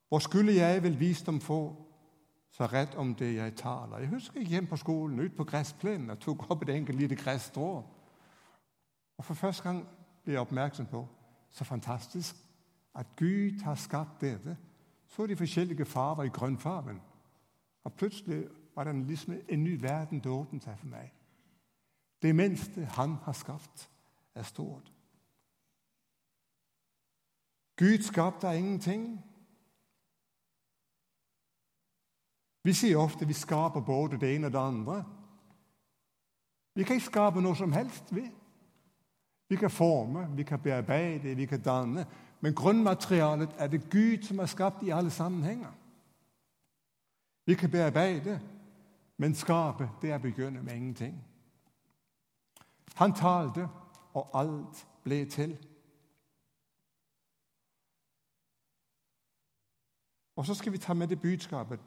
Hvor 0.09 0.19
skulle 0.19 0.55
jeg 0.55 0.83
vel 0.83 0.99
visdom 1.01 1.41
få, 1.41 1.77
så 2.51 2.67
rett 2.67 2.95
om 2.95 3.15
det 3.15 3.35
jeg 3.35 3.55
taler? 3.57 3.99
Jeg 3.99 4.09
husker 4.09 4.41
jeg 4.41 4.49
hjem 4.49 4.67
på 4.67 4.77
skolen, 4.77 5.21
ut 5.21 5.37
på 5.37 5.45
gressplenen, 5.45 6.11
og 6.11 6.19
tok 6.19 6.51
opp 6.51 6.63
et 6.63 6.75
enkelt 6.75 6.99
lite 6.99 7.17
gresstrå. 7.17 7.85
Og 9.19 9.25
for 9.25 9.35
første 9.35 9.63
gang 9.63 9.85
ble 10.25 10.35
jeg 10.35 10.41
oppmerksom 10.43 10.87
på 10.91 11.07
så 11.51 11.65
fantastisk 11.65 12.37
at 12.95 13.07
Gud 13.17 13.63
har 13.63 13.75
skapt 13.75 14.21
dette. 14.21 14.57
Så 15.09 15.27
de 15.27 15.37
forskjellige 15.37 15.85
farver 15.85 16.25
i 16.25 16.29
grønnfargen. 16.29 17.01
Og 17.85 17.93
plutselig 17.93 18.45
var 18.75 18.85
det 18.85 19.07
liksom 19.07 19.35
en 19.49 19.65
ny 19.65 19.83
verden 19.83 20.21
det 20.21 20.33
åpnet 20.33 20.65
seg 20.65 20.79
for 20.79 20.87
meg. 20.87 21.13
Det 22.23 22.35
minste 22.37 22.85
han 22.85 23.17
har 23.25 23.33
skapt, 23.33 23.89
er 24.35 24.43
stort. 24.43 24.93
Gud 27.77 28.03
skapte 28.03 28.57
ingenting. 28.57 29.25
Vi 32.63 32.73
sier 32.73 32.97
ofte 32.97 33.27
vi 33.27 33.33
skaper 33.33 33.81
både 33.81 34.21
det 34.21 34.35
ene 34.35 34.47
og 34.47 34.53
det 34.53 34.59
andre. 34.59 35.05
Vi 36.75 36.85
kan 36.85 36.97
ikke 36.97 37.11
skape 37.11 37.41
noe 37.41 37.57
som 37.57 37.73
helst. 37.73 38.15
vi. 38.15 38.31
Vi 39.49 39.57
kan 39.57 39.71
forme, 39.71 40.37
vi 40.37 40.43
kan 40.43 40.61
bearbeide, 40.61 41.35
vi 41.37 41.47
kan 41.47 41.61
danne. 41.61 42.07
Men 42.41 42.55
grunnmaterialet 42.55 43.51
er 43.59 43.67
det 43.67 43.91
Gud 43.91 44.23
som 44.23 44.39
har 44.39 44.47
skapt 44.47 44.83
i 44.83 44.91
alle 44.91 45.11
sammenhenger. 45.11 45.73
Vi 47.47 47.55
kan 47.55 47.71
bearbeide, 47.71 48.41
men 49.17 49.35
skape, 49.35 49.91
det 50.03 50.11
er 50.11 50.19
begynne 50.19 50.63
med 50.63 50.75
ingenting. 50.75 51.25
Han 52.95 53.13
talte, 53.13 53.69
og 54.15 54.41
alt 54.41 54.89
ble 55.05 55.25
til. 55.25 55.69
Og 60.37 60.47
så 60.47 60.55
skal 60.55 60.73
vi 60.73 60.79
ta 60.79 60.95
med 60.95 61.09
det 61.09 61.21
budskapet. 61.21 61.81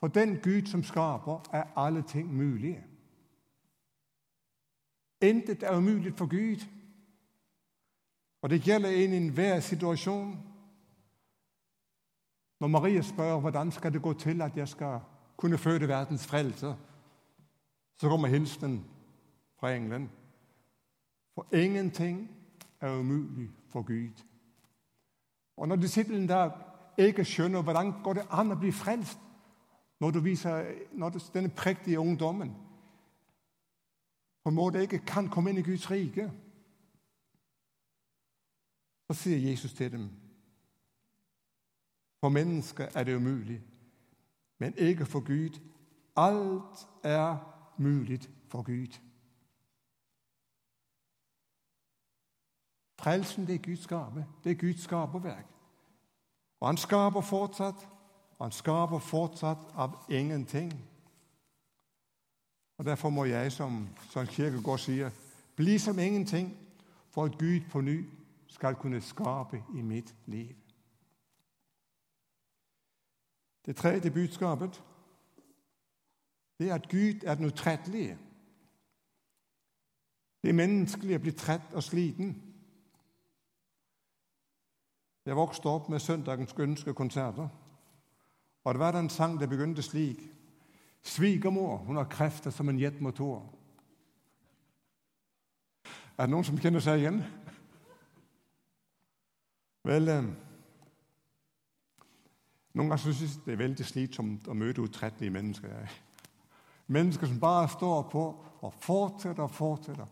For 0.00 0.08
den 0.08 0.40
Gud 0.40 0.66
som 0.66 0.82
skaper, 0.82 1.48
er 1.52 1.64
alle 1.76 2.02
ting 2.02 2.34
mulige. 2.36 2.86
Intet 5.20 5.62
er 5.62 5.76
umulig 5.76 6.14
for 6.14 6.26
Gud. 6.26 6.66
Og 8.42 8.50
det 8.50 8.62
gjelder 8.62 8.88
en 8.88 9.12
i 9.12 9.16
enhver 9.16 9.60
situasjon. 9.60 10.38
Når 12.60 12.68
Maria 12.68 13.02
spør 13.02 13.40
hvordan 13.40 13.72
skal 13.72 13.92
det 13.92 14.02
gå 14.02 14.12
til 14.12 14.42
at 14.42 14.56
jeg 14.56 14.68
skal 14.68 15.00
kunne 15.36 15.58
føde 15.58 15.88
verdens 15.88 16.26
frelse, 16.26 16.76
så 17.98 18.08
kommer 18.08 18.28
hilsen 18.28 18.86
fra 19.60 19.74
engelen. 19.74 20.10
For 21.38 21.46
ingenting 21.52 22.30
er 22.80 22.98
umulig 22.98 23.50
for 23.68 23.82
Gud. 23.82 24.24
Og 25.56 25.68
når 25.68 25.76
disiplen 25.76 26.28
der 26.28 26.50
ikke 26.98 27.24
skjønner 27.24 27.62
hvordan 27.62 27.92
går 28.02 28.12
det 28.12 28.24
an 28.30 28.50
å 28.50 28.56
bli 28.58 28.72
frelst, 28.74 29.20
når 30.00 30.10
du 30.10 30.20
viser 30.20 30.66
når 30.92 31.08
du, 31.14 31.20
denne 31.34 31.48
prektige 31.54 32.00
ungdommen 32.00 32.50
på 34.42 34.50
en 34.50 34.54
måte 34.54 34.82
ikke 34.82 34.98
kan 35.06 35.30
komme 35.30 35.50
inn 35.50 35.62
i 35.62 35.62
Guds 35.62 35.86
rike, 35.90 36.26
så 39.06 39.14
sier 39.14 39.38
Jesus 39.38 39.72
til 39.78 39.92
dem 39.92 40.10
For 42.20 42.34
mennesker 42.34 42.90
er 42.94 43.04
det 43.04 43.16
umulig, 43.16 43.62
men 44.58 44.74
ikke 44.74 45.06
for 45.06 45.20
Gud. 45.20 45.60
Alt 46.16 46.88
er 47.02 47.36
mulig 47.76 48.26
for 48.48 48.62
Gud. 48.62 48.98
Frelsen 52.98 53.46
det 53.46 53.54
er 53.54 53.58
Guds 53.58 53.86
gave. 53.86 54.26
Det 54.44 54.50
er 54.50 54.56
Guds 54.56 54.82
skaperverk. 54.82 55.46
Og 56.60 56.68
han 56.68 56.76
skaper 56.76 57.20
fortsatt, 57.20 57.88
og 58.38 58.44
han 58.44 58.52
skaper 58.52 58.98
fortsatt 58.98 59.58
av 59.74 60.04
ingenting. 60.08 60.72
Og 62.78 62.84
Derfor 62.84 63.10
må 63.10 63.24
jeg, 63.24 63.52
som 63.52 63.88
Søren 64.10 64.26
Kierkegaard 64.26 64.78
sier, 64.78 65.10
bli 65.56 65.78
som 65.78 65.98
ingenting 65.98 66.56
for 67.10 67.24
at 67.24 67.38
Gud 67.38 67.60
på 67.70 67.80
ny 67.80 68.04
skal 68.48 68.74
kunne 68.74 69.00
skape 69.00 69.62
i 69.74 69.82
mitt 69.82 70.14
liv. 70.26 70.54
Det 73.66 73.76
tredje 73.76 74.10
budskapet 74.10 74.82
det 76.58 76.70
er 76.70 76.74
at 76.74 76.88
Gud 76.88 77.22
er 77.26 77.34
den 77.34 77.44
utrettelige. 77.44 78.18
Det 80.42 80.48
er 80.48 80.54
menneskelig 80.54 81.16
å 81.16 81.22
bli 81.22 81.32
trett 81.32 81.74
og 81.74 81.82
sliten. 81.82 82.47
Jeg 85.28 85.36
vokste 85.36 85.68
opp 85.68 85.90
med 85.92 86.00
søndagens 86.00 86.54
ønskekonserter. 86.58 87.48
Og 88.64 88.74
det 88.74 88.80
var 88.80 88.96
en 88.96 89.10
sang 89.12 89.40
det 89.40 89.48
begynte 89.48 89.82
slik. 89.82 90.22
Svigermor 91.02 91.76
hun 91.76 91.96
har 91.96 92.08
krefter 92.08 92.50
som 92.50 92.68
en 92.68 92.80
jetmotor. 92.80 93.44
Er 96.18 96.24
det 96.24 96.30
noen 96.30 96.44
som 96.48 96.56
kjenner 96.56 96.80
seg 96.80 97.02
igjen? 97.02 97.20
Vel, 99.84 100.08
eh, 100.08 100.24
Noen 102.72 102.88
ganger 102.88 102.96
synes 102.96 103.20
jeg 103.20 103.44
det 103.44 103.52
er 103.52 103.62
veldig 103.62 103.84
slitsomt 103.84 104.48
å 104.48 104.54
møte 104.54 104.82
utrettelige 104.82 105.34
mennesker. 105.34 105.94
Mennesker 106.86 107.26
som 107.26 107.40
bare 107.40 107.68
står 107.68 108.02
på 108.12 108.24
og 108.60 108.74
fortsetter 108.80 109.42
og 109.42 109.50
fortsetter. 109.50 110.06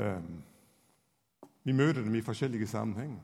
Um, 0.00 0.42
vi 1.64 1.72
møter 1.72 2.02
dem 2.02 2.14
i 2.14 2.22
forskjellige 2.22 2.66
sammenhenger. 2.66 3.20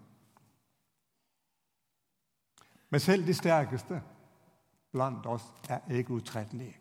Men 2.91 3.01
selv 3.01 3.27
de 3.27 3.35
sterkeste 3.35 4.03
blant 4.93 5.27
oss 5.27 5.45
er 5.69 5.81
ikke 5.91 6.13
utrettelige. 6.21 6.77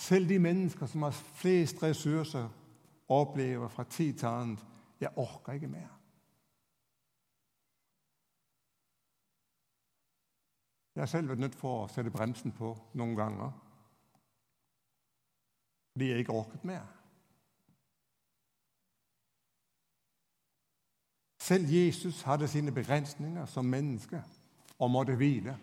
Selv 0.00 0.28
de 0.28 0.38
mennesker 0.38 0.86
som 0.86 1.02
har 1.02 1.10
flest 1.10 1.82
ressurser, 1.82 2.48
opplever 3.08 3.68
fra 3.68 3.84
tid 3.84 4.14
til 4.14 4.26
annet 4.26 4.64
jeg 5.00 5.10
orker 5.16 5.52
ikke 5.52 5.68
mer. 5.68 5.90
Jeg 10.94 11.02
har 11.02 11.06
selv 11.06 11.28
vært 11.28 11.38
nødt 11.42 11.56
for 11.58 11.84
å 11.84 11.88
sette 11.90 12.12
bremsen 12.14 12.52
på 12.54 12.70
noen 12.94 13.16
ganger 13.18 13.52
fordi 15.94 16.08
jeg 16.10 16.24
ikke 16.24 16.34
orket 16.34 16.64
mer. 16.66 16.86
Selv 21.44 21.68
Jesus 21.68 22.22
hadde 22.22 22.48
sine 22.48 22.72
begrensninger 22.72 23.46
som 23.46 23.64
menneske 23.64 24.22
og 24.78 24.90
måtte 24.90 25.16
hvile. 25.16 25.58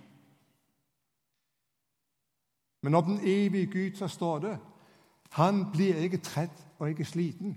Men 2.81 2.95
om 2.95 3.03
den 3.03 3.19
evige 3.23 3.65
Gud 3.65 3.95
så 3.95 4.07
står 4.07 4.39
det 4.39 4.59
han 5.31 5.71
blir 5.71 5.95
ikke 5.95 6.17
trett 6.17 6.67
og 6.79 6.89
ikke 6.89 7.05
sliten. 7.05 7.55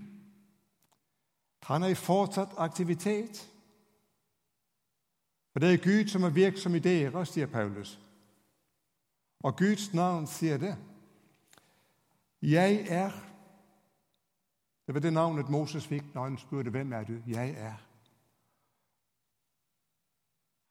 Han 1.63 1.83
er 1.83 1.87
i 1.87 1.93
fortsatt 1.93 2.49
aktivitet. 2.57 3.51
For 5.51 5.59
det 5.59 5.73
er 5.73 5.83
Gud 5.83 6.07
som 6.07 6.23
er 6.23 6.29
virksom 6.29 6.75
i 6.75 6.79
dere, 6.79 7.25
sier 7.25 7.47
Paulus. 7.51 7.99
Og 9.43 9.57
Guds 9.57 9.93
navn 9.93 10.27
sier 10.27 10.57
det. 10.57 10.75
Jeg 12.41 12.85
er. 12.89 13.11
Det 14.87 14.93
var 14.93 14.99
det 14.99 15.13
navnet 15.13 15.49
Moses 15.49 15.87
fikk 15.87 16.13
når 16.13 16.23
han 16.23 16.37
spurte 16.37 16.71
hvem 16.71 16.93
er 16.93 17.03
du 17.03 17.19
Jeg 17.27 17.49
er. 17.57 17.84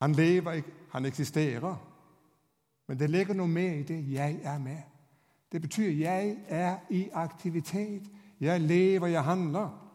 Han 0.04 0.12
lever, 0.12 0.62
han 0.90 1.04
eksisterer. 1.04 1.76
Men 2.86 2.98
det 2.98 3.10
ligger 3.10 3.34
noe 3.34 3.48
med 3.48 3.78
i 3.78 3.82
det 3.82 4.12
'jeg 4.12 4.40
er 4.42 4.58
med'. 4.58 4.82
Det 5.52 5.62
betyr 5.62 5.90
'jeg 5.90 6.38
er 6.48 6.78
i 6.90 7.08
aktivitet'. 7.12 8.10
Jeg 8.40 8.60
lever, 8.60 9.06
jeg 9.06 9.24
handler. 9.24 9.90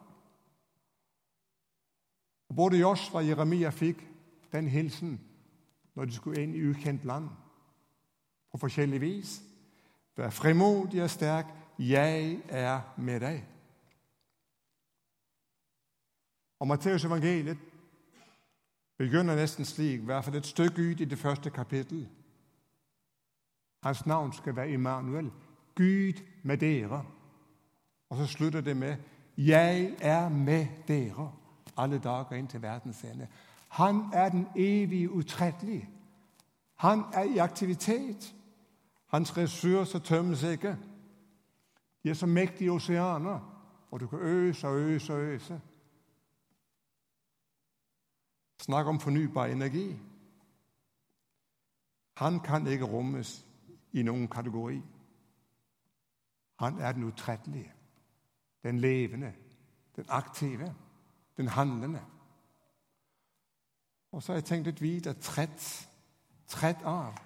Og 2.48 2.56
Både 2.56 2.76
Josfa 2.76 3.18
og 3.18 3.28
Jeremia 3.28 3.70
fikk 3.70 4.08
den 4.52 4.68
hilsen 4.68 5.20
når 5.94 6.04
de 6.04 6.12
skulle 6.12 6.42
inn 6.42 6.54
i 6.54 6.68
ukjent 6.70 7.04
land 7.04 7.28
på 8.50 8.58
forskjellig 8.58 9.00
vis. 9.00 9.42
Vær 10.16 10.30
fremodig 10.30 11.02
og 11.02 11.10
sterk. 11.10 11.46
Jeg 11.78 12.42
er 12.48 12.80
med 12.96 13.20
deg. 13.20 13.46
Og 16.58 16.66
Matteus 16.66 17.04
evangeliet 17.04 17.58
begynner 19.00 19.34
nesten 19.34 19.64
slik, 19.64 20.00
i 20.00 20.04
hvert 20.04 20.24
fall 20.24 20.36
et 20.36 20.46
stykke 20.46 20.82
ut 20.90 21.00
i 21.00 21.04
det 21.04 21.18
første 21.18 21.50
kapittel. 21.50 22.08
Hans 23.82 24.06
navn 24.06 24.32
skal 24.32 24.56
være 24.56 24.70
Immanuel. 24.70 25.30
Gud 25.74 26.20
med 26.42 26.58
dere. 26.58 27.04
Og 28.10 28.16
så 28.16 28.26
slutter 28.26 28.60
det 28.60 28.76
med 28.76 28.96
'Jeg 29.36 29.96
er 30.00 30.28
med 30.28 30.66
dere 30.88 31.32
alle 31.76 31.98
dager 31.98 32.32
inn 32.32 32.46
til 32.46 32.62
verdens 32.62 33.04
ende'. 33.04 33.26
Han 33.68 34.02
er 34.12 34.28
den 34.28 34.46
evige 34.56 35.10
utrettelige. 35.10 35.88
Han 36.74 37.04
er 37.12 37.22
i 37.22 37.38
aktivitet. 37.38 38.34
Hans 39.06 39.36
ressurser 39.36 39.98
tømmes 39.98 40.42
ikke. 40.42 40.76
De 42.02 42.10
er 42.10 42.14
som 42.14 42.28
mektige 42.28 42.72
oseaner, 42.72 43.64
og 43.90 44.00
du 44.00 44.06
kan 44.06 44.18
øse 44.18 44.68
og 44.68 44.76
øse 44.76 45.14
og 45.14 45.20
øse. 45.20 45.60
Snakk 48.60 48.86
om 48.86 49.00
fornybar 49.00 49.46
energi. 49.46 49.96
Han 52.20 52.40
kan 52.40 52.66
ikke 52.66 52.84
rommes 52.84 53.46
i 53.92 54.02
noen 54.02 54.28
kategori. 54.28 54.82
Han 56.60 56.78
er 56.78 56.92
den 56.92 57.04
utrettelige, 57.08 57.72
den 58.62 58.78
levende, 58.78 59.32
den 59.96 60.04
aktive, 60.08 60.74
den 61.36 61.48
handlende. 61.48 62.02
Og 64.12 64.22
så 64.22 64.32
har 64.32 64.36
jeg 64.36 64.44
tenkt 64.44 64.66
litt 64.66 64.82
videre 64.82 65.14
trett, 65.14 65.88
trett 66.48 66.84
av. 66.84 67.16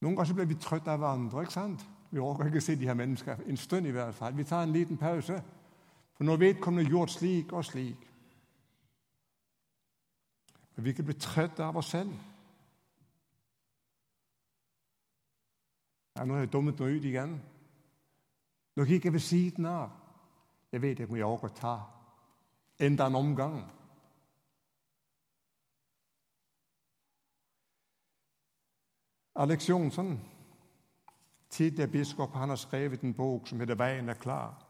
Noen 0.00 0.16
ganger 0.16 0.34
blir 0.38 0.50
vi 0.52 0.60
trøtt 0.60 0.88
av 0.88 1.00
hverandre. 1.02 1.42
ikke 1.42 1.52
sant? 1.52 1.86
Vi 2.10 2.22
orker 2.22 2.46
ikke 2.46 2.60
se 2.60 2.76
de 2.76 2.86
her 2.86 2.94
mennesker 2.94 3.36
en 3.46 3.56
stund 3.56 3.86
i 3.86 3.90
hvert 3.90 4.14
fall. 4.14 4.36
Vi 4.36 4.44
tar 4.44 4.62
en 4.62 4.72
liten 4.72 4.96
pause. 4.96 5.42
For 6.14 6.24
når 6.24 6.36
vedkommende 6.36 6.90
gjort 6.90 7.10
slik 7.10 7.52
og 7.52 7.64
slik. 7.64 8.13
Men 10.74 10.84
vi 10.84 10.92
kan 10.92 11.04
bli 11.04 11.14
trøtte 11.14 11.64
av 11.64 11.76
oss 11.76 11.90
selv. 11.94 12.14
Ja, 16.16 16.24
nå 16.24 16.34
har 16.34 16.44
jeg 16.44 16.52
dummet 16.52 16.80
meg 16.80 16.96
ut 16.96 17.06
igjen. 17.10 17.38
Nå 18.76 18.86
gikk 18.86 19.04
jeg 19.04 19.14
ved 19.14 19.22
siden 19.22 19.66
av. 19.66 19.90
Jeg 20.72 20.82
vet 20.82 21.00
ikke 21.00 21.12
om 21.12 21.18
jeg 21.18 21.26
orker 21.26 21.50
å 21.50 21.58
ta 21.58 21.74
enda 22.82 23.06
en 23.06 23.18
omgang. 23.18 23.58
Alex 29.34 29.68
Jonsson, 29.68 30.20
tidligere 31.50 31.90
biskop, 31.90 32.34
han 32.34 32.48
har 32.48 32.58
skrevet 32.58 33.02
en 33.02 33.14
bok 33.14 33.48
som 33.48 33.60
heter 33.60 33.74
'Veien 33.74 34.08
er 34.08 34.14
klar'. 34.14 34.64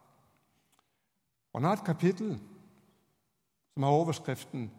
Og 1.53 1.61
Han 1.61 1.65
har 1.65 1.73
et 1.73 1.87
kapittel 1.87 2.41
som 3.75 3.83
har 3.83 3.91
overskriften 3.91 4.71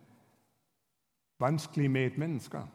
'Vanskelig 1.40 1.92
medmennesker'. 1.92 2.68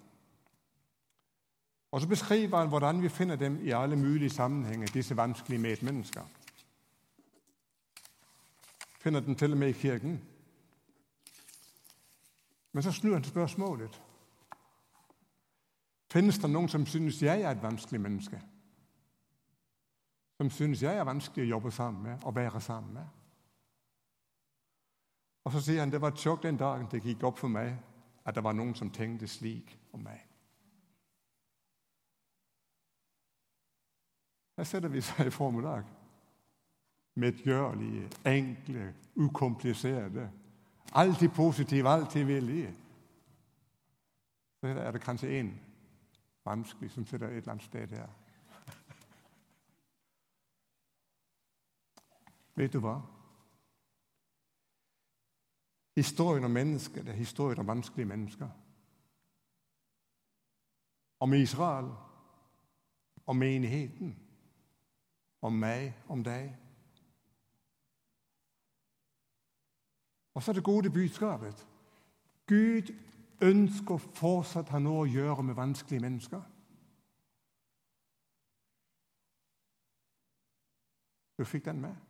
Og 1.90 2.00
Så 2.00 2.08
beskriver 2.08 2.58
han 2.58 2.68
hvordan 2.68 3.02
vi 3.02 3.08
finner 3.08 3.36
dem 3.36 3.66
i 3.66 3.70
alle 3.70 3.96
mulige 3.96 4.30
sammenhenger, 4.30 4.86
disse 4.86 5.16
vanskelige 5.16 5.60
medmennesker. 5.60 6.22
Finner 9.00 9.20
den 9.20 9.36
til 9.36 9.52
og 9.52 9.58
med 9.58 9.68
i 9.68 9.72
kirken. 9.72 10.22
Men 12.72 12.82
så 12.82 12.92
snur 12.92 13.14
han 13.14 13.24
spørsmålet. 13.24 14.02
Finnes 16.12 16.38
det 16.38 16.50
noen 16.50 16.68
som 16.68 16.86
synes 16.86 17.22
jeg 17.22 17.42
er 17.42 17.50
et 17.50 17.62
vanskelig 17.62 18.00
menneske? 18.00 18.42
Som 20.36 20.50
synes 20.50 20.82
jeg 20.82 20.96
er 20.96 21.04
vanskelig 21.04 21.44
å 21.44 21.48
jobbe 21.48 21.70
sammen 21.70 22.02
med 22.02 22.18
og 22.22 22.36
være 22.36 22.60
sammen 22.60 22.94
med? 22.94 23.06
Og 25.44 25.52
Så 25.52 25.60
sier 25.60 25.80
han 25.80 25.92
det 25.92 26.00
var 26.00 26.08
et 26.12 26.18
sjokk 26.18 26.42
den 26.42 26.56
dagen 26.56 26.88
det 26.90 27.02
gikk 27.02 27.22
opp 27.22 27.38
for 27.38 27.48
meg 27.48 27.76
at 28.30 28.36
det 28.36 28.44
var 28.44 28.54
noen 28.54 28.74
som 28.78 28.90
tenkte 28.94 29.26
slik 29.26 29.72
om 29.92 30.04
meg. 30.06 30.20
Her 34.56 34.64
setter 34.64 34.92
vi 34.92 35.00
seg 35.02 35.26
i 35.26 35.32
formiddag. 35.34 35.82
Medgjørlige, 37.18 38.06
enkle, 38.30 38.94
ukompliserte. 39.16 40.28
Alltid 40.94 41.28
positive, 41.34 41.88
alltid 41.88 42.24
villige. 42.24 42.74
Så 44.60 44.66
er 44.66 44.90
det 44.92 45.02
kanskje 45.02 45.40
én 45.40 45.50
vanskelig 46.44 46.90
som 46.90 47.06
sitter 47.06 47.26
et 47.26 47.36
eller 47.36 47.52
annet 47.52 47.64
sted 47.64 47.96
her. 47.96 48.08
Vet 52.54 52.72
du 52.72 52.78
hva? 52.78 53.00
Historien 56.00 56.44
om 56.44 56.50
mennesket 56.50 57.04
det 57.06 57.12
er 57.12 57.16
historien 57.16 57.58
om 57.58 57.66
vanskelige 57.66 58.06
mennesker. 58.06 58.48
Om 61.20 61.32
Israel, 61.32 61.90
om 63.26 63.36
menigheten, 63.36 64.16
om 65.40 65.52
meg, 65.52 65.92
om 66.08 66.24
deg. 66.24 66.56
Og 70.34 70.42
så 70.42 70.50
er 70.50 70.54
det 70.54 70.64
gode 70.64 70.90
budskapet. 70.90 71.66
Gud 72.46 72.94
ønsker 73.40 73.98
fortsatt 73.98 74.72
ha 74.72 74.80
noe 74.80 75.04
å 75.04 75.10
gjøre 75.10 75.42
med 75.42 75.60
vanskelige 75.60 76.00
mennesker. 76.00 76.40
Du 81.36 81.44
fikk 81.44 81.68
den 81.68 81.84
med? 81.84 82.09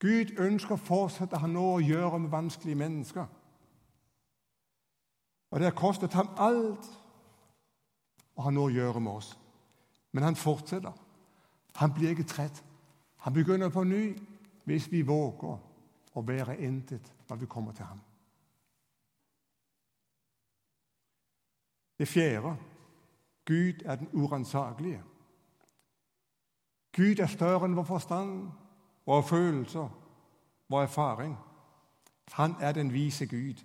Gud 0.00 0.38
ønsker 0.40 0.78
å 0.80 1.06
ha 1.36 1.46
noe 1.46 1.76
å 1.76 1.84
gjøre 1.84 2.18
med 2.18 2.32
vanskelige 2.32 2.78
mennesker. 2.80 3.26
Og 5.50 5.58
det 5.58 5.68
har 5.68 5.76
kostet 5.76 6.14
ham 6.16 6.30
alt 6.38 6.86
å 8.36 8.46
ha 8.46 8.52
noe 8.54 8.70
å 8.70 8.74
gjøre 8.74 9.00
med 9.00 9.12
oss. 9.12 9.34
Men 10.12 10.24
han 10.24 10.36
fortsetter. 10.36 10.92
Han 11.76 11.92
blir 11.94 12.14
ikke 12.14 12.28
trett. 12.28 12.62
Han 13.24 13.34
begynner 13.34 13.68
på 13.68 13.84
ny 13.84 14.14
hvis 14.64 14.88
vi 14.92 15.02
våger 15.02 15.58
å 16.14 16.22
være 16.26 16.56
intet 16.64 17.12
når 17.28 17.42
vi 17.42 17.50
kommer 17.50 17.76
til 17.76 17.84
ham. 17.84 18.00
Det 22.00 22.08
fjerde 22.08 22.56
Gud 23.44 23.82
er 23.84 23.96
den 24.00 24.08
uransakelige. 24.12 25.02
Gud 26.96 27.18
er 27.20 27.26
større 27.26 27.66
enn 27.66 27.76
vår 27.76 27.86
forstand, 27.88 28.50
våre 29.06 29.22
følelser, 29.22 29.88
vår 30.68 30.82
erfaring. 30.82 31.38
Han 32.32 32.54
er 32.60 32.72
den 32.72 32.92
vise 32.92 33.26
Gud. 33.26 33.64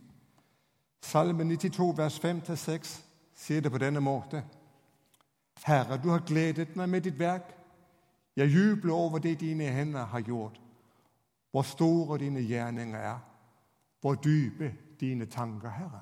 Salme 1.01 1.43
92, 1.43 1.97
vers 1.97 2.19
5-6 2.19 3.01
sier 3.35 3.61
det 3.61 3.71
på 3.71 3.77
denne 3.77 3.99
måte. 3.99 4.43
Herre, 5.63 5.97
du 6.03 6.09
har 6.09 6.25
gledet 6.25 6.75
meg 6.75 6.89
med 6.89 7.01
ditt 7.01 7.19
verk. 7.19 7.53
Jeg 8.35 8.49
jubler 8.49 8.93
over 8.93 9.19
det 9.19 9.39
dine 9.39 9.63
hender 9.63 10.05
har 10.05 10.19
gjort. 10.19 10.61
Hvor 11.51 11.61
store 11.61 12.17
dine 12.19 12.41
gjerninger 12.41 12.99
er, 12.99 13.19
hvor 14.01 14.15
dype 14.15 14.73
dine 14.99 15.25
tanker, 15.25 15.69
Herre. 15.69 16.01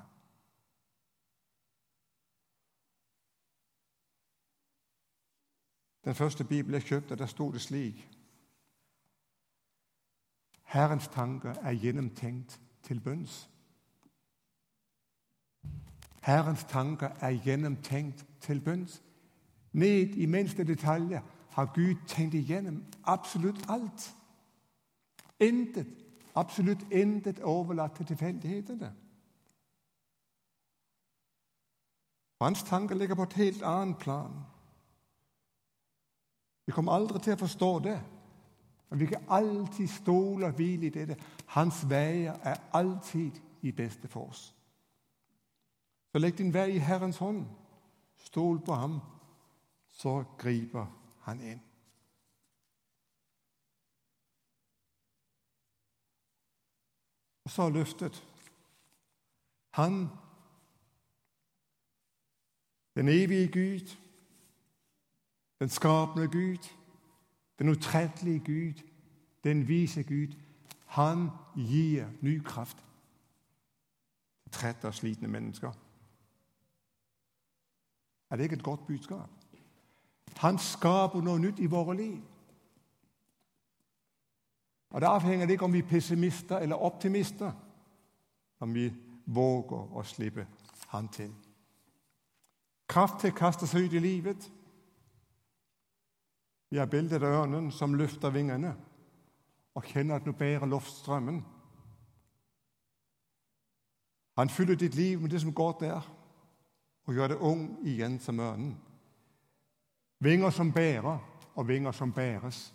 Den 6.04 6.14
første 6.14 6.44
Bibelen 6.44 6.74
jeg 6.74 6.82
kjøpte, 6.82 7.16
der 7.16 7.26
sto 7.26 7.52
det 7.52 7.60
slik 7.60 8.08
Herrens 10.74 11.08
tanker 11.08 11.50
er 11.50 11.72
gjennomtenkt 11.72 12.60
til 12.82 13.00
bunns. 13.00 13.50
Herrens 16.22 16.64
tanker 16.64 17.08
er 17.20 17.30
gjennomtenkt 17.30 18.26
til 18.40 18.60
bunns. 18.60 19.02
Ned 19.72 20.16
i 20.16 20.26
minste 20.26 20.64
detaljer 20.64 21.20
har 21.50 21.72
Gud 21.74 21.94
tenkt 22.06 22.34
igjennom 22.34 22.84
absolutt 23.04 23.70
alt. 23.70 24.16
Intet, 25.40 25.86
absolutt 26.34 26.82
intet 26.90 27.38
overlatt 27.40 27.94
til 27.94 28.06
tilfeldighetene. 28.06 28.94
Hans 32.40 32.62
tanker 32.62 32.94
ligger 32.94 33.14
på 33.14 33.22
et 33.22 33.32
helt 33.32 33.62
annet 33.62 33.98
plan. 33.98 34.42
Vi 36.66 36.72
kommer 36.72 36.92
aldri 36.92 37.22
til 37.22 37.38
å 37.38 37.42
forstå 37.46 37.78
det. 37.78 38.00
Men 38.90 39.00
vi 39.00 39.06
kan 39.06 39.24
alltid 39.28 39.88
stole 39.88 40.46
og 40.46 40.52
hvile 40.52 40.86
i 40.86 40.90
dette. 40.90 41.16
Hans 41.46 41.84
veier 41.90 42.36
er 42.42 42.60
alltid 42.72 43.40
i 43.62 43.72
beste 43.72 44.08
for 44.08 44.28
oss. 44.28 44.54
Så 46.12 46.18
legg 46.18 46.38
din 46.38 46.54
vei 46.54 46.76
i 46.76 46.82
Herrens 46.82 47.18
hånd. 47.18 47.44
Stol 48.16 48.60
på 48.64 48.74
ham, 48.74 49.00
så 49.90 50.24
griper 50.38 50.86
han 51.26 51.40
inn. 51.40 51.62
Og 57.44 57.50
så 57.50 57.68
løftet. 57.68 58.22
Han, 59.70 60.08
den 62.94 63.08
evige 63.08 63.48
Gud, 63.48 63.96
den 65.58 65.68
skapende 65.68 66.28
Gud, 66.28 66.70
den 67.58 67.68
utrettelige 67.68 68.38
Gud, 68.38 68.82
den 69.44 69.68
vise 69.68 70.02
Gud, 70.02 70.34
han 70.86 71.30
gir 71.56 72.06
ny 72.20 72.42
kraft 72.44 72.76
til 74.42 74.52
trette 74.52 74.86
og 74.86 74.94
slitne 74.94 75.28
mennesker. 75.28 75.72
Er 78.30 78.36
det 78.36 78.44
ikke 78.44 78.56
et 78.56 78.62
godt 78.62 78.86
budskap? 78.86 79.30
Han 80.36 80.58
skaper 80.58 81.20
noe 81.22 81.38
nytt 81.38 81.58
i 81.58 81.66
våre 81.70 81.96
liv. 81.96 82.22
Og 84.90 85.00
Det 85.00 85.06
avhenger 85.06 85.50
ikke 85.50 85.64
om 85.64 85.72
vi 85.72 85.78
er 85.78 85.88
pessimister 85.88 86.58
eller 86.58 86.76
optimister, 86.76 87.52
om 88.60 88.74
vi 88.74 88.92
våger 89.26 89.96
å 89.96 90.02
slippe 90.02 90.46
Han 90.88 91.08
til. 91.08 91.32
Kraft 92.88 93.20
til 93.20 93.32
å 93.32 93.36
kaste 93.36 93.66
seg 93.66 93.88
ut 93.88 93.96
i 93.98 93.98
livet. 93.98 94.50
Vi 96.74 96.78
har 96.78 96.86
bildet 96.90 97.22
av 97.22 97.30
ørnen 97.30 97.68
som 97.70 97.92
løfter 97.94 98.32
vingene 98.34 98.72
og 99.78 99.84
kjenner 99.86 100.18
at 100.18 100.24
nå 100.26 100.32
bærer 100.34 100.66
luftstrømmen. 100.66 101.36
Han 104.34 104.50
fyller 104.50 104.74
ditt 104.74 104.96
liv 104.98 105.20
med 105.22 105.30
det 105.30 105.38
som 105.44 105.52
går 105.54 105.76
der, 105.84 106.08
og 107.06 107.14
gjør 107.14 107.30
det 107.30 107.36
ung 107.46 107.60
igjen 107.86 108.16
som 108.18 108.40
ørnen. 108.42 108.72
Vinger 110.18 110.50
som 110.50 110.72
bærer, 110.74 111.20
og 111.54 111.68
vinger 111.68 111.94
som 111.94 112.12
bæres. 112.12 112.74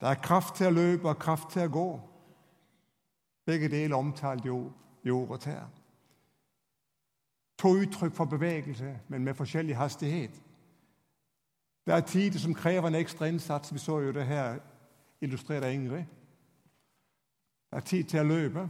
Det 0.00 0.08
er 0.10 0.22
kraft 0.26 0.56
til 0.58 0.66
å 0.66 0.74
løpe 0.74 1.12
og 1.12 1.20
kraft 1.22 1.52
til 1.54 1.68
å 1.68 1.74
gå. 1.76 1.88
Begge 3.46 3.70
deler 3.70 3.94
omtalt 4.00 4.50
i 4.50 5.14
ordet 5.14 5.46
her. 5.52 5.70
To 7.62 7.76
uttrykk 7.84 8.18
for 8.18 8.34
bevegelse, 8.34 8.96
men 9.06 9.22
med 9.22 9.38
forskjellig 9.38 9.78
hastighet. 9.78 10.42
Det 11.86 11.94
er 11.94 12.00
tider 12.00 12.38
som 12.38 12.54
krever 12.54 12.88
en 12.88 12.94
ekstra 12.94 13.26
innsats. 13.26 13.74
Vi 13.74 13.78
så 13.78 13.98
jo 13.98 14.12
det 14.12 14.26
her 14.26 14.58
illustrert 15.20 15.64
av 15.64 15.72
Ingrid. 15.72 16.04
Det 17.70 17.76
er 17.76 17.80
tid 17.80 18.04
til 18.04 18.20
å 18.20 18.26
løpe, 18.26 18.68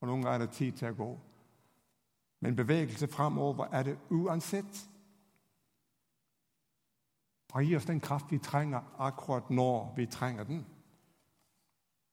og 0.00 0.08
noen 0.08 0.22
ganger 0.22 0.34
er 0.34 0.44
det 0.44 0.56
tid 0.56 0.72
til 0.76 0.90
å 0.90 0.96
gå. 0.96 1.08
Men 2.40 2.56
bevegelse 2.56 3.08
framover 3.08 3.68
er 3.72 3.82
det 3.82 3.98
uansett. 4.10 4.82
Og 7.54 7.64
gi 7.64 7.76
oss 7.76 7.88
den 7.88 8.00
kraft 8.00 8.32
vi 8.32 8.38
trenger 8.38 8.84
akkurat 8.98 9.50
når 9.50 9.94
vi 9.96 10.06
trenger 10.06 10.44
den. 10.44 10.66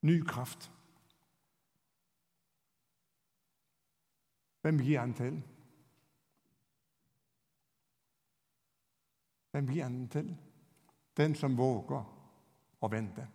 Ny 0.02 0.22
kraft. 0.28 0.72
Hvem 4.62 4.80
gir 4.80 5.00
han 5.00 5.14
til? 5.14 5.42
Hvem 9.54 9.68
vi 9.70 9.80
den 9.80 10.08
til? 10.10 10.36
Den 11.18 11.36
som 11.38 11.58
våger 11.58 12.02
å 12.82 12.90
vente. 12.90 13.28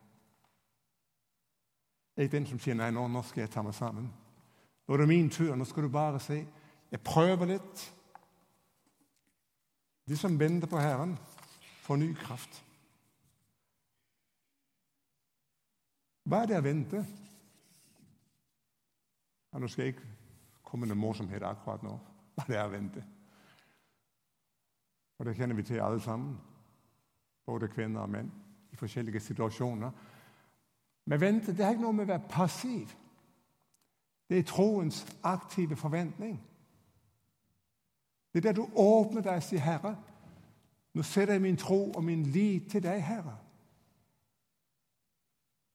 Ikke 2.16 2.32
den 2.32 2.46
som 2.46 2.76
'nei, 2.76 2.90
nå, 2.90 3.06
nå 3.08 3.22
skal 3.22 3.40
jeg 3.40 3.50
ta 3.50 3.62
meg 3.62 3.74
sammen'. 3.74 4.10
Nå 4.88 4.94
er 4.94 4.98
det 4.98 5.08
min 5.08 5.30
tur. 5.30 5.54
Nå 5.54 5.64
skal 5.64 5.82
du 5.82 5.88
bare 5.88 6.20
si 6.20 6.46
Jeg 6.90 7.00
prøver 7.04 7.46
litt. 7.46 7.94
De 10.08 10.16
som 10.16 10.40
venter 10.40 10.66
på 10.66 10.78
Herren, 10.78 11.18
får 11.82 11.96
ny 11.96 12.14
kraft. 12.14 12.64
Hva 16.24 16.42
er 16.42 16.46
det 16.46 16.58
å 16.58 16.64
vente? 16.64 17.04
Ja, 19.52 19.58
nå 19.58 19.68
skal 19.68 19.84
jeg 19.84 19.94
ikke 19.94 20.08
komme 20.62 20.86
med 20.86 20.96
morsomhet 20.96 21.42
akkurat 21.42 21.82
nå. 21.82 21.98
Hva 22.34 22.44
er 22.44 22.48
det 22.48 22.56
er 22.56 22.64
å 22.64 22.72
vente. 22.72 23.04
Og 25.18 25.26
det 25.26 25.36
kjenner 25.36 25.54
vi 25.54 25.62
til 25.62 25.80
alle 25.80 26.00
sammen, 26.00 26.38
både 27.46 27.68
kvinner 27.68 28.00
og 28.00 28.10
menn, 28.10 28.32
i 28.72 28.76
forskjellige 28.76 29.20
situasjoner. 29.20 29.90
Men 31.04 31.20
vente 31.20 31.56
det 31.56 31.64
har 31.64 31.72
ikke 31.74 31.82
noe 31.82 31.96
med 31.96 32.04
å 32.04 32.12
være 32.12 32.28
passiv. 32.30 32.92
Det 34.28 34.38
er 34.38 34.46
troens 34.46 35.06
aktive 35.24 35.76
forventning. 35.76 36.36
Det 38.32 38.44
er 38.44 38.52
der 38.52 38.60
du 38.60 38.68
åpner 38.76 39.24
deg 39.24 39.40
og 39.40 39.42
sier, 39.42 39.60
'Herre, 39.60 39.96
nå 40.94 41.02
setter 41.02 41.32
jeg 41.32 41.42
min 41.42 41.56
tro 41.56 41.90
og 41.90 42.04
min 42.04 42.22
lit 42.22 42.70
til 42.70 42.82
deg, 42.82 43.02
Herre.' 43.02 43.38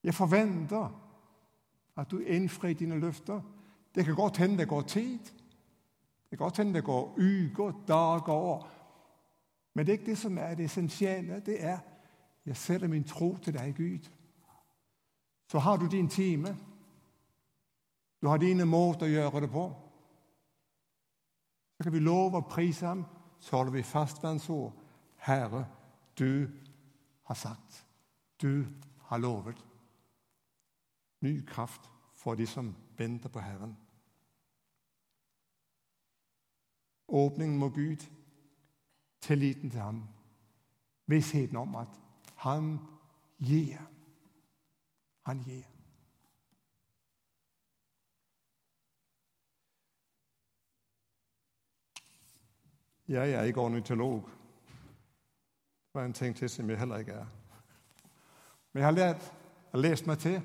Jeg 0.04 0.14
forventer 0.14 1.00
at 1.96 2.10
du 2.10 2.18
innfrir 2.18 2.74
dine 2.74 3.00
løfter. 3.00 3.40
Det 3.94 4.04
kan 4.04 4.14
godt 4.14 4.36
hende 4.36 4.58
det 4.58 4.68
går 4.68 4.82
tid. 4.82 5.18
Det 6.30 6.38
kan 6.38 6.44
godt 6.44 6.56
hende 6.56 6.74
det 6.74 6.84
går 6.84 7.14
uker, 7.18 7.72
dager, 7.88 8.32
år. 8.32 8.73
Men 9.74 9.86
det 9.86 9.92
er 9.92 9.98
ikke 9.98 10.10
det 10.10 10.18
som 10.18 10.38
er 10.38 10.54
det 10.54 10.64
essensielle. 10.64 11.40
Det 11.40 11.64
er 11.64 11.78
jeg 12.46 12.56
setter 12.56 12.88
min 12.88 13.04
tro 13.04 13.36
til 13.36 13.54
deg, 13.54 13.74
Gud. 13.76 14.10
Så 15.48 15.58
har 15.58 15.76
du 15.76 15.86
din 15.86 16.08
time. 16.08 16.56
Du 18.22 18.28
har 18.28 18.36
dine 18.36 18.64
måter 18.64 19.06
å 19.06 19.12
gjøre 19.12 19.40
det 19.40 19.50
på. 19.52 19.64
Så 21.76 21.84
kan 21.84 21.92
vi 21.92 22.02
love 22.04 22.40
å 22.40 22.48
prise 22.48 22.86
ham. 22.86 23.04
Så 23.40 23.56
holder 23.56 23.72
vi 23.72 23.82
fast 23.82 24.22
ved 24.22 24.30
hans 24.30 24.48
ord. 24.50 24.72
Herre, 25.16 25.64
du 26.18 26.48
har 27.24 27.34
sagt. 27.34 27.86
Du 28.42 28.66
har 29.08 29.18
lovet. 29.18 29.64
Ny 31.20 31.46
kraft 31.46 31.90
for 32.14 32.34
de 32.34 32.46
som 32.46 32.74
venter 32.98 33.28
på 33.28 33.40
Herren. 33.40 33.76
Åpningen 37.08 37.58
må 37.58 37.68
Gud 37.68 38.04
tilliten 39.24 39.70
til 39.70 39.80
ham, 39.80 40.02
vissheten 41.06 41.56
om 41.56 41.74
at 41.74 41.88
han 42.36 42.78
gir. 43.38 43.78
Han 45.26 45.42
gir. 45.42 45.64
Jeg 53.08 53.30
er 53.30 53.42
ikke 53.42 53.60
ornitolog. 53.60 54.30
Det 55.86 55.94
var 55.94 56.04
en 56.04 56.12
ting 56.12 56.36
til 56.36 56.50
som 56.50 56.70
jeg 56.70 56.78
heller 56.78 56.96
ikke 56.96 57.12
er. 57.12 57.26
Men 58.72 58.80
jeg 58.80 58.86
har 58.86 58.92
lært, 58.92 59.32
og 59.72 59.78
lest 59.78 60.06
meg 60.06 60.18
til 60.18 60.42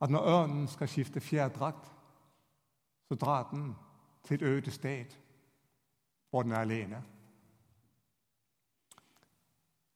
at 0.00 0.10
når 0.10 0.28
ørnen 0.28 0.68
skal 0.68 0.88
skifte 0.88 1.20
fjærdrakt, 1.20 1.92
så 3.08 3.14
drar 3.14 3.50
den 3.50 3.76
til 4.24 4.34
et 4.34 4.42
øde 4.42 4.70
sted 4.70 5.04
hvor 6.30 6.42
den 6.42 6.52
er 6.52 6.58
alene. 6.58 7.04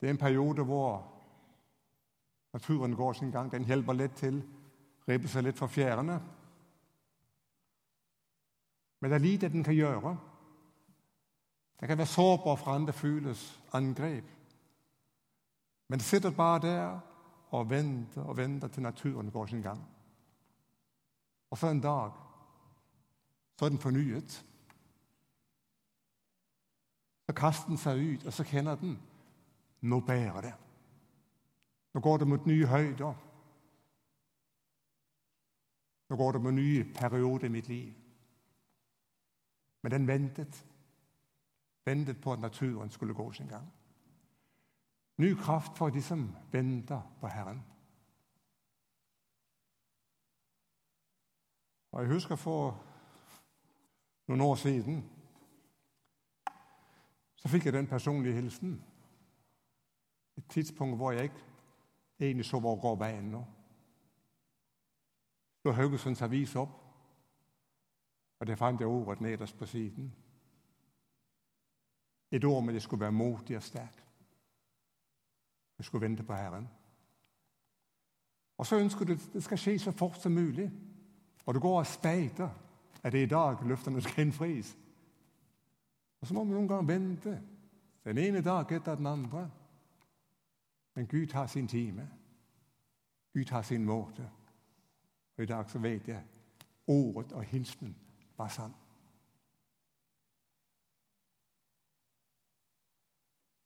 Det 0.05 0.09
er 0.09 0.13
en 0.15 0.19
periode 0.19 0.65
hvor 0.65 1.13
naturen 2.53 2.97
går 2.97 3.13
sin 3.13 3.31
gang. 3.31 3.53
Den 3.53 3.65
hjelper 3.65 3.93
litt 3.97 4.13
til, 4.21 4.43
ribber 5.09 5.31
seg 5.33 5.47
litt 5.47 5.57
for 5.57 5.73
fjærene. 5.73 6.19
Men 9.01 9.11
det 9.11 9.17
er 9.17 9.23
lite 9.25 9.49
den 9.49 9.65
kan 9.65 9.75
gjøre. 9.75 10.13
Den 11.81 11.89
kan 11.89 11.99
være 11.99 12.07
sårbar 12.07 12.57
for 12.61 12.73
andre 12.73 12.93
fugles 12.93 13.61
angrep. 13.73 14.29
Men 15.89 15.99
det 15.99 16.07
sitter 16.07 16.37
bare 16.37 16.61
der 16.67 17.01
og 17.57 17.71
venter 17.71 18.23
og 18.23 18.37
venter 18.37 18.69
til 18.69 18.83
naturen 18.83 19.31
går 19.31 19.47
sin 19.47 19.63
gang. 19.63 19.81
Og 21.51 21.59
så 21.59 21.73
en 21.73 21.81
dag 21.81 22.13
så 23.59 23.65
er 23.65 23.69
den 23.69 23.79
fornyet. 23.79 24.45
Så 27.27 27.33
kaster 27.33 27.69
den 27.73 27.81
seg 27.81 28.05
ut, 28.05 28.27
og 28.27 28.33
så 28.33 28.45
kjenner 28.45 28.75
den 28.75 29.01
nå 29.85 30.01
bærer 30.01 30.41
det. 30.41 30.55
Nå 31.95 32.01
går 32.01 32.17
det 32.19 32.29
mot 32.29 32.47
nye 32.47 32.67
høyder. 32.67 33.15
Nå 36.09 36.17
går 36.17 36.33
det 36.33 36.43
mot 36.43 36.55
nye 36.55 36.85
perioder 36.95 37.47
i 37.47 37.49
mitt 37.49 37.69
liv. 37.69 37.95
Men 39.83 39.93
den 39.93 40.09
ventet. 40.09 40.67
Ventet 41.85 42.21
på 42.21 42.33
at 42.33 42.41
naturen 42.41 42.91
skulle 42.91 43.15
gå 43.15 43.33
sin 43.33 43.49
gang. 43.49 43.73
Ny 45.17 45.35
kraft 45.35 45.79
for 45.79 45.89
de 45.89 46.03
som 46.03 46.37
venter 46.53 47.01
på 47.21 47.27
Herren. 47.29 47.63
Og 51.93 52.03
Jeg 52.03 52.13
husker 52.13 52.37
for 52.37 52.85
noen 54.27 54.41
år 54.41 54.55
siden 54.55 55.05
Så 57.37 57.49
fikk 57.49 57.67
jeg 57.67 57.73
den 57.73 57.87
personlige 57.87 58.35
hilsen. 58.35 58.85
Et 60.39 60.45
tidspunkt 60.49 60.97
hvor 60.97 61.13
jeg 61.13 61.23
ikke 61.23 61.45
egentlig 62.21 62.45
så 62.45 62.61
hvor 62.61 62.81
går 62.81 62.97
veien 62.97 63.31
nå. 63.31 63.45
Slo 65.61 65.73
Haugesunds 65.73 66.23
avis 66.23 66.57
opp, 66.57 66.81
og 68.41 68.47
der 68.47 68.57
fant 68.57 68.81
jeg 68.81 68.89
ordet 68.89 69.21
nederst 69.21 69.59
på 69.59 69.67
siden. 69.67 70.15
Et 72.31 72.45
ord 72.45 72.65
med 72.65 72.75
det 72.75 72.83
skulle 72.83 73.01
være 73.01 73.13
modig 73.13 73.57
og 73.57 73.63
sterk. 73.63 74.05
Jeg 75.79 75.85
skulle 75.85 76.03
vente 76.03 76.23
på 76.23 76.35
Herren. 76.35 76.69
Og 78.59 78.67
så 78.67 78.77
ønsker 78.77 79.05
du 79.05 79.13
at 79.13 79.31
det 79.33 79.43
skal 79.43 79.59
skje 79.59 79.79
så 79.79 79.91
fort 79.91 80.21
som 80.23 80.33
mulig. 80.33 80.71
Og 81.47 81.55
du 81.55 81.61
går 81.61 81.79
og 81.79 81.87
speider 81.87 82.49
at 83.03 83.13
det 83.13 83.21
er 83.21 83.25
i 83.25 83.29
dag 83.29 83.65
løftene 83.65 84.03
skal 84.03 84.27
innfris. 84.27 84.77
Og 86.21 86.27
så 86.27 86.35
må 86.35 86.45
vi 86.45 86.55
noen 86.55 86.69
ganger 86.69 86.89
vente 86.89 87.35
den 88.05 88.19
ene 88.19 88.41
dag 88.41 88.73
etter 88.73 88.95
den 88.95 89.07
andre. 89.07 89.51
Men 90.95 91.07
Gud 91.07 91.33
har 91.33 91.47
sin 91.47 91.69
time. 91.69 92.11
Gud 93.33 93.51
har 93.51 93.63
sin 93.63 93.85
måte. 93.85 94.31
Og 95.37 95.43
i 95.43 95.47
dag 95.47 95.71
så 95.71 95.79
vet 95.79 96.09
jeg 96.09 96.25
ordet 96.87 97.33
og 97.33 97.43
hilsenen 97.43 97.97
var 98.37 98.49
sann. 98.49 98.75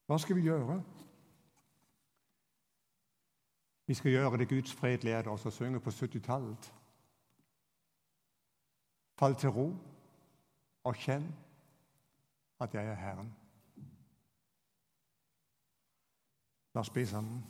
Hva 0.06 0.18
skal 0.18 0.36
vi 0.36 0.42
gjøre? 0.42 0.82
Vi 3.86 3.94
skal 3.94 4.10
gjøre 4.10 4.38
det 4.38 4.48
Guds 4.48 4.72
fred 4.74 4.98
lærte 5.04 5.28
oss 5.28 5.46
å 5.46 5.52
synge 5.52 5.80
på 5.80 5.90
70-tallet. 5.90 6.72
Fall 9.18 9.36
til 9.36 9.52
ro 9.52 9.66
og 10.84 10.96
kjenn 10.96 11.26
at 12.60 12.74
jeg 12.74 12.88
er 12.88 13.00
Herren. 13.00 13.30
La 16.78 16.80
oss 16.80 16.90
be 16.90 17.06
sammen. 17.06 17.44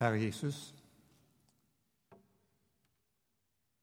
Herre 0.00 0.22
Jesus, 0.22 0.74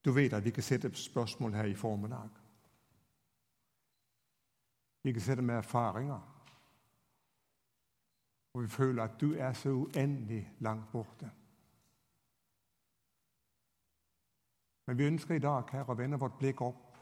du 0.06 0.12
vet 0.12 0.34
at 0.34 0.46
vi 0.46 0.50
kan 0.50 0.64
sette 0.64 0.90
spørsmål 0.96 1.54
her 1.54 1.64
i 1.64 1.76
formiddag. 1.76 2.30
Vi 5.04 5.14
kan 5.14 5.22
sette 5.22 5.42
med 5.42 5.56
erfaringer. 5.56 6.22
Og 8.54 8.64
vi 8.64 8.68
føler 8.68 9.04
at 9.04 9.22
du 9.22 9.34
er 9.34 9.54
så 9.54 9.70
uendelig 9.70 10.54
langt 10.60 10.92
borte. 10.92 11.32
Men 14.88 14.98
vi 14.98 15.06
ønsker 15.06 15.36
i 15.36 15.40
dag 15.40 15.70
Herre, 15.72 15.94
å 15.94 15.98
vende 16.02 16.20
vårt 16.20 16.40
blikk 16.42 16.66
opp. 16.66 16.93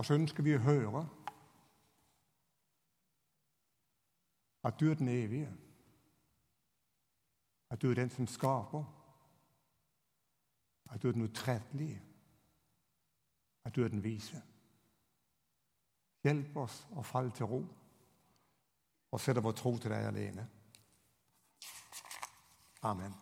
Og 0.00 0.06
så 0.06 0.14
ønsker 0.16 0.40
vi 0.40 0.54
å 0.56 0.62
høre 0.64 1.02
at 4.64 4.80
du 4.80 4.86
er 4.88 4.96
den 4.96 5.10
evige. 5.12 5.50
At 7.68 7.82
du 7.82 7.90
er 7.90 8.00
den 8.00 8.14
som 8.14 8.26
skaper. 8.26 8.86
At 10.88 11.02
du 11.02 11.08
er 11.08 11.12
den 11.12 11.28
utrettelige. 11.28 12.00
At 13.64 13.76
du 13.76 13.84
er 13.84 13.92
den 13.92 14.00
vise. 14.04 14.40
Hjelp 16.24 16.56
oss 16.64 16.80
å 16.96 17.04
falle 17.04 17.36
til 17.36 17.52
ro 17.52 17.60
og 19.10 19.20
sette 19.20 19.44
vår 19.44 19.60
tro 19.60 19.76
til 19.76 19.92
deg 19.92 20.14
alene. 20.14 20.48
Amen. 22.88 23.20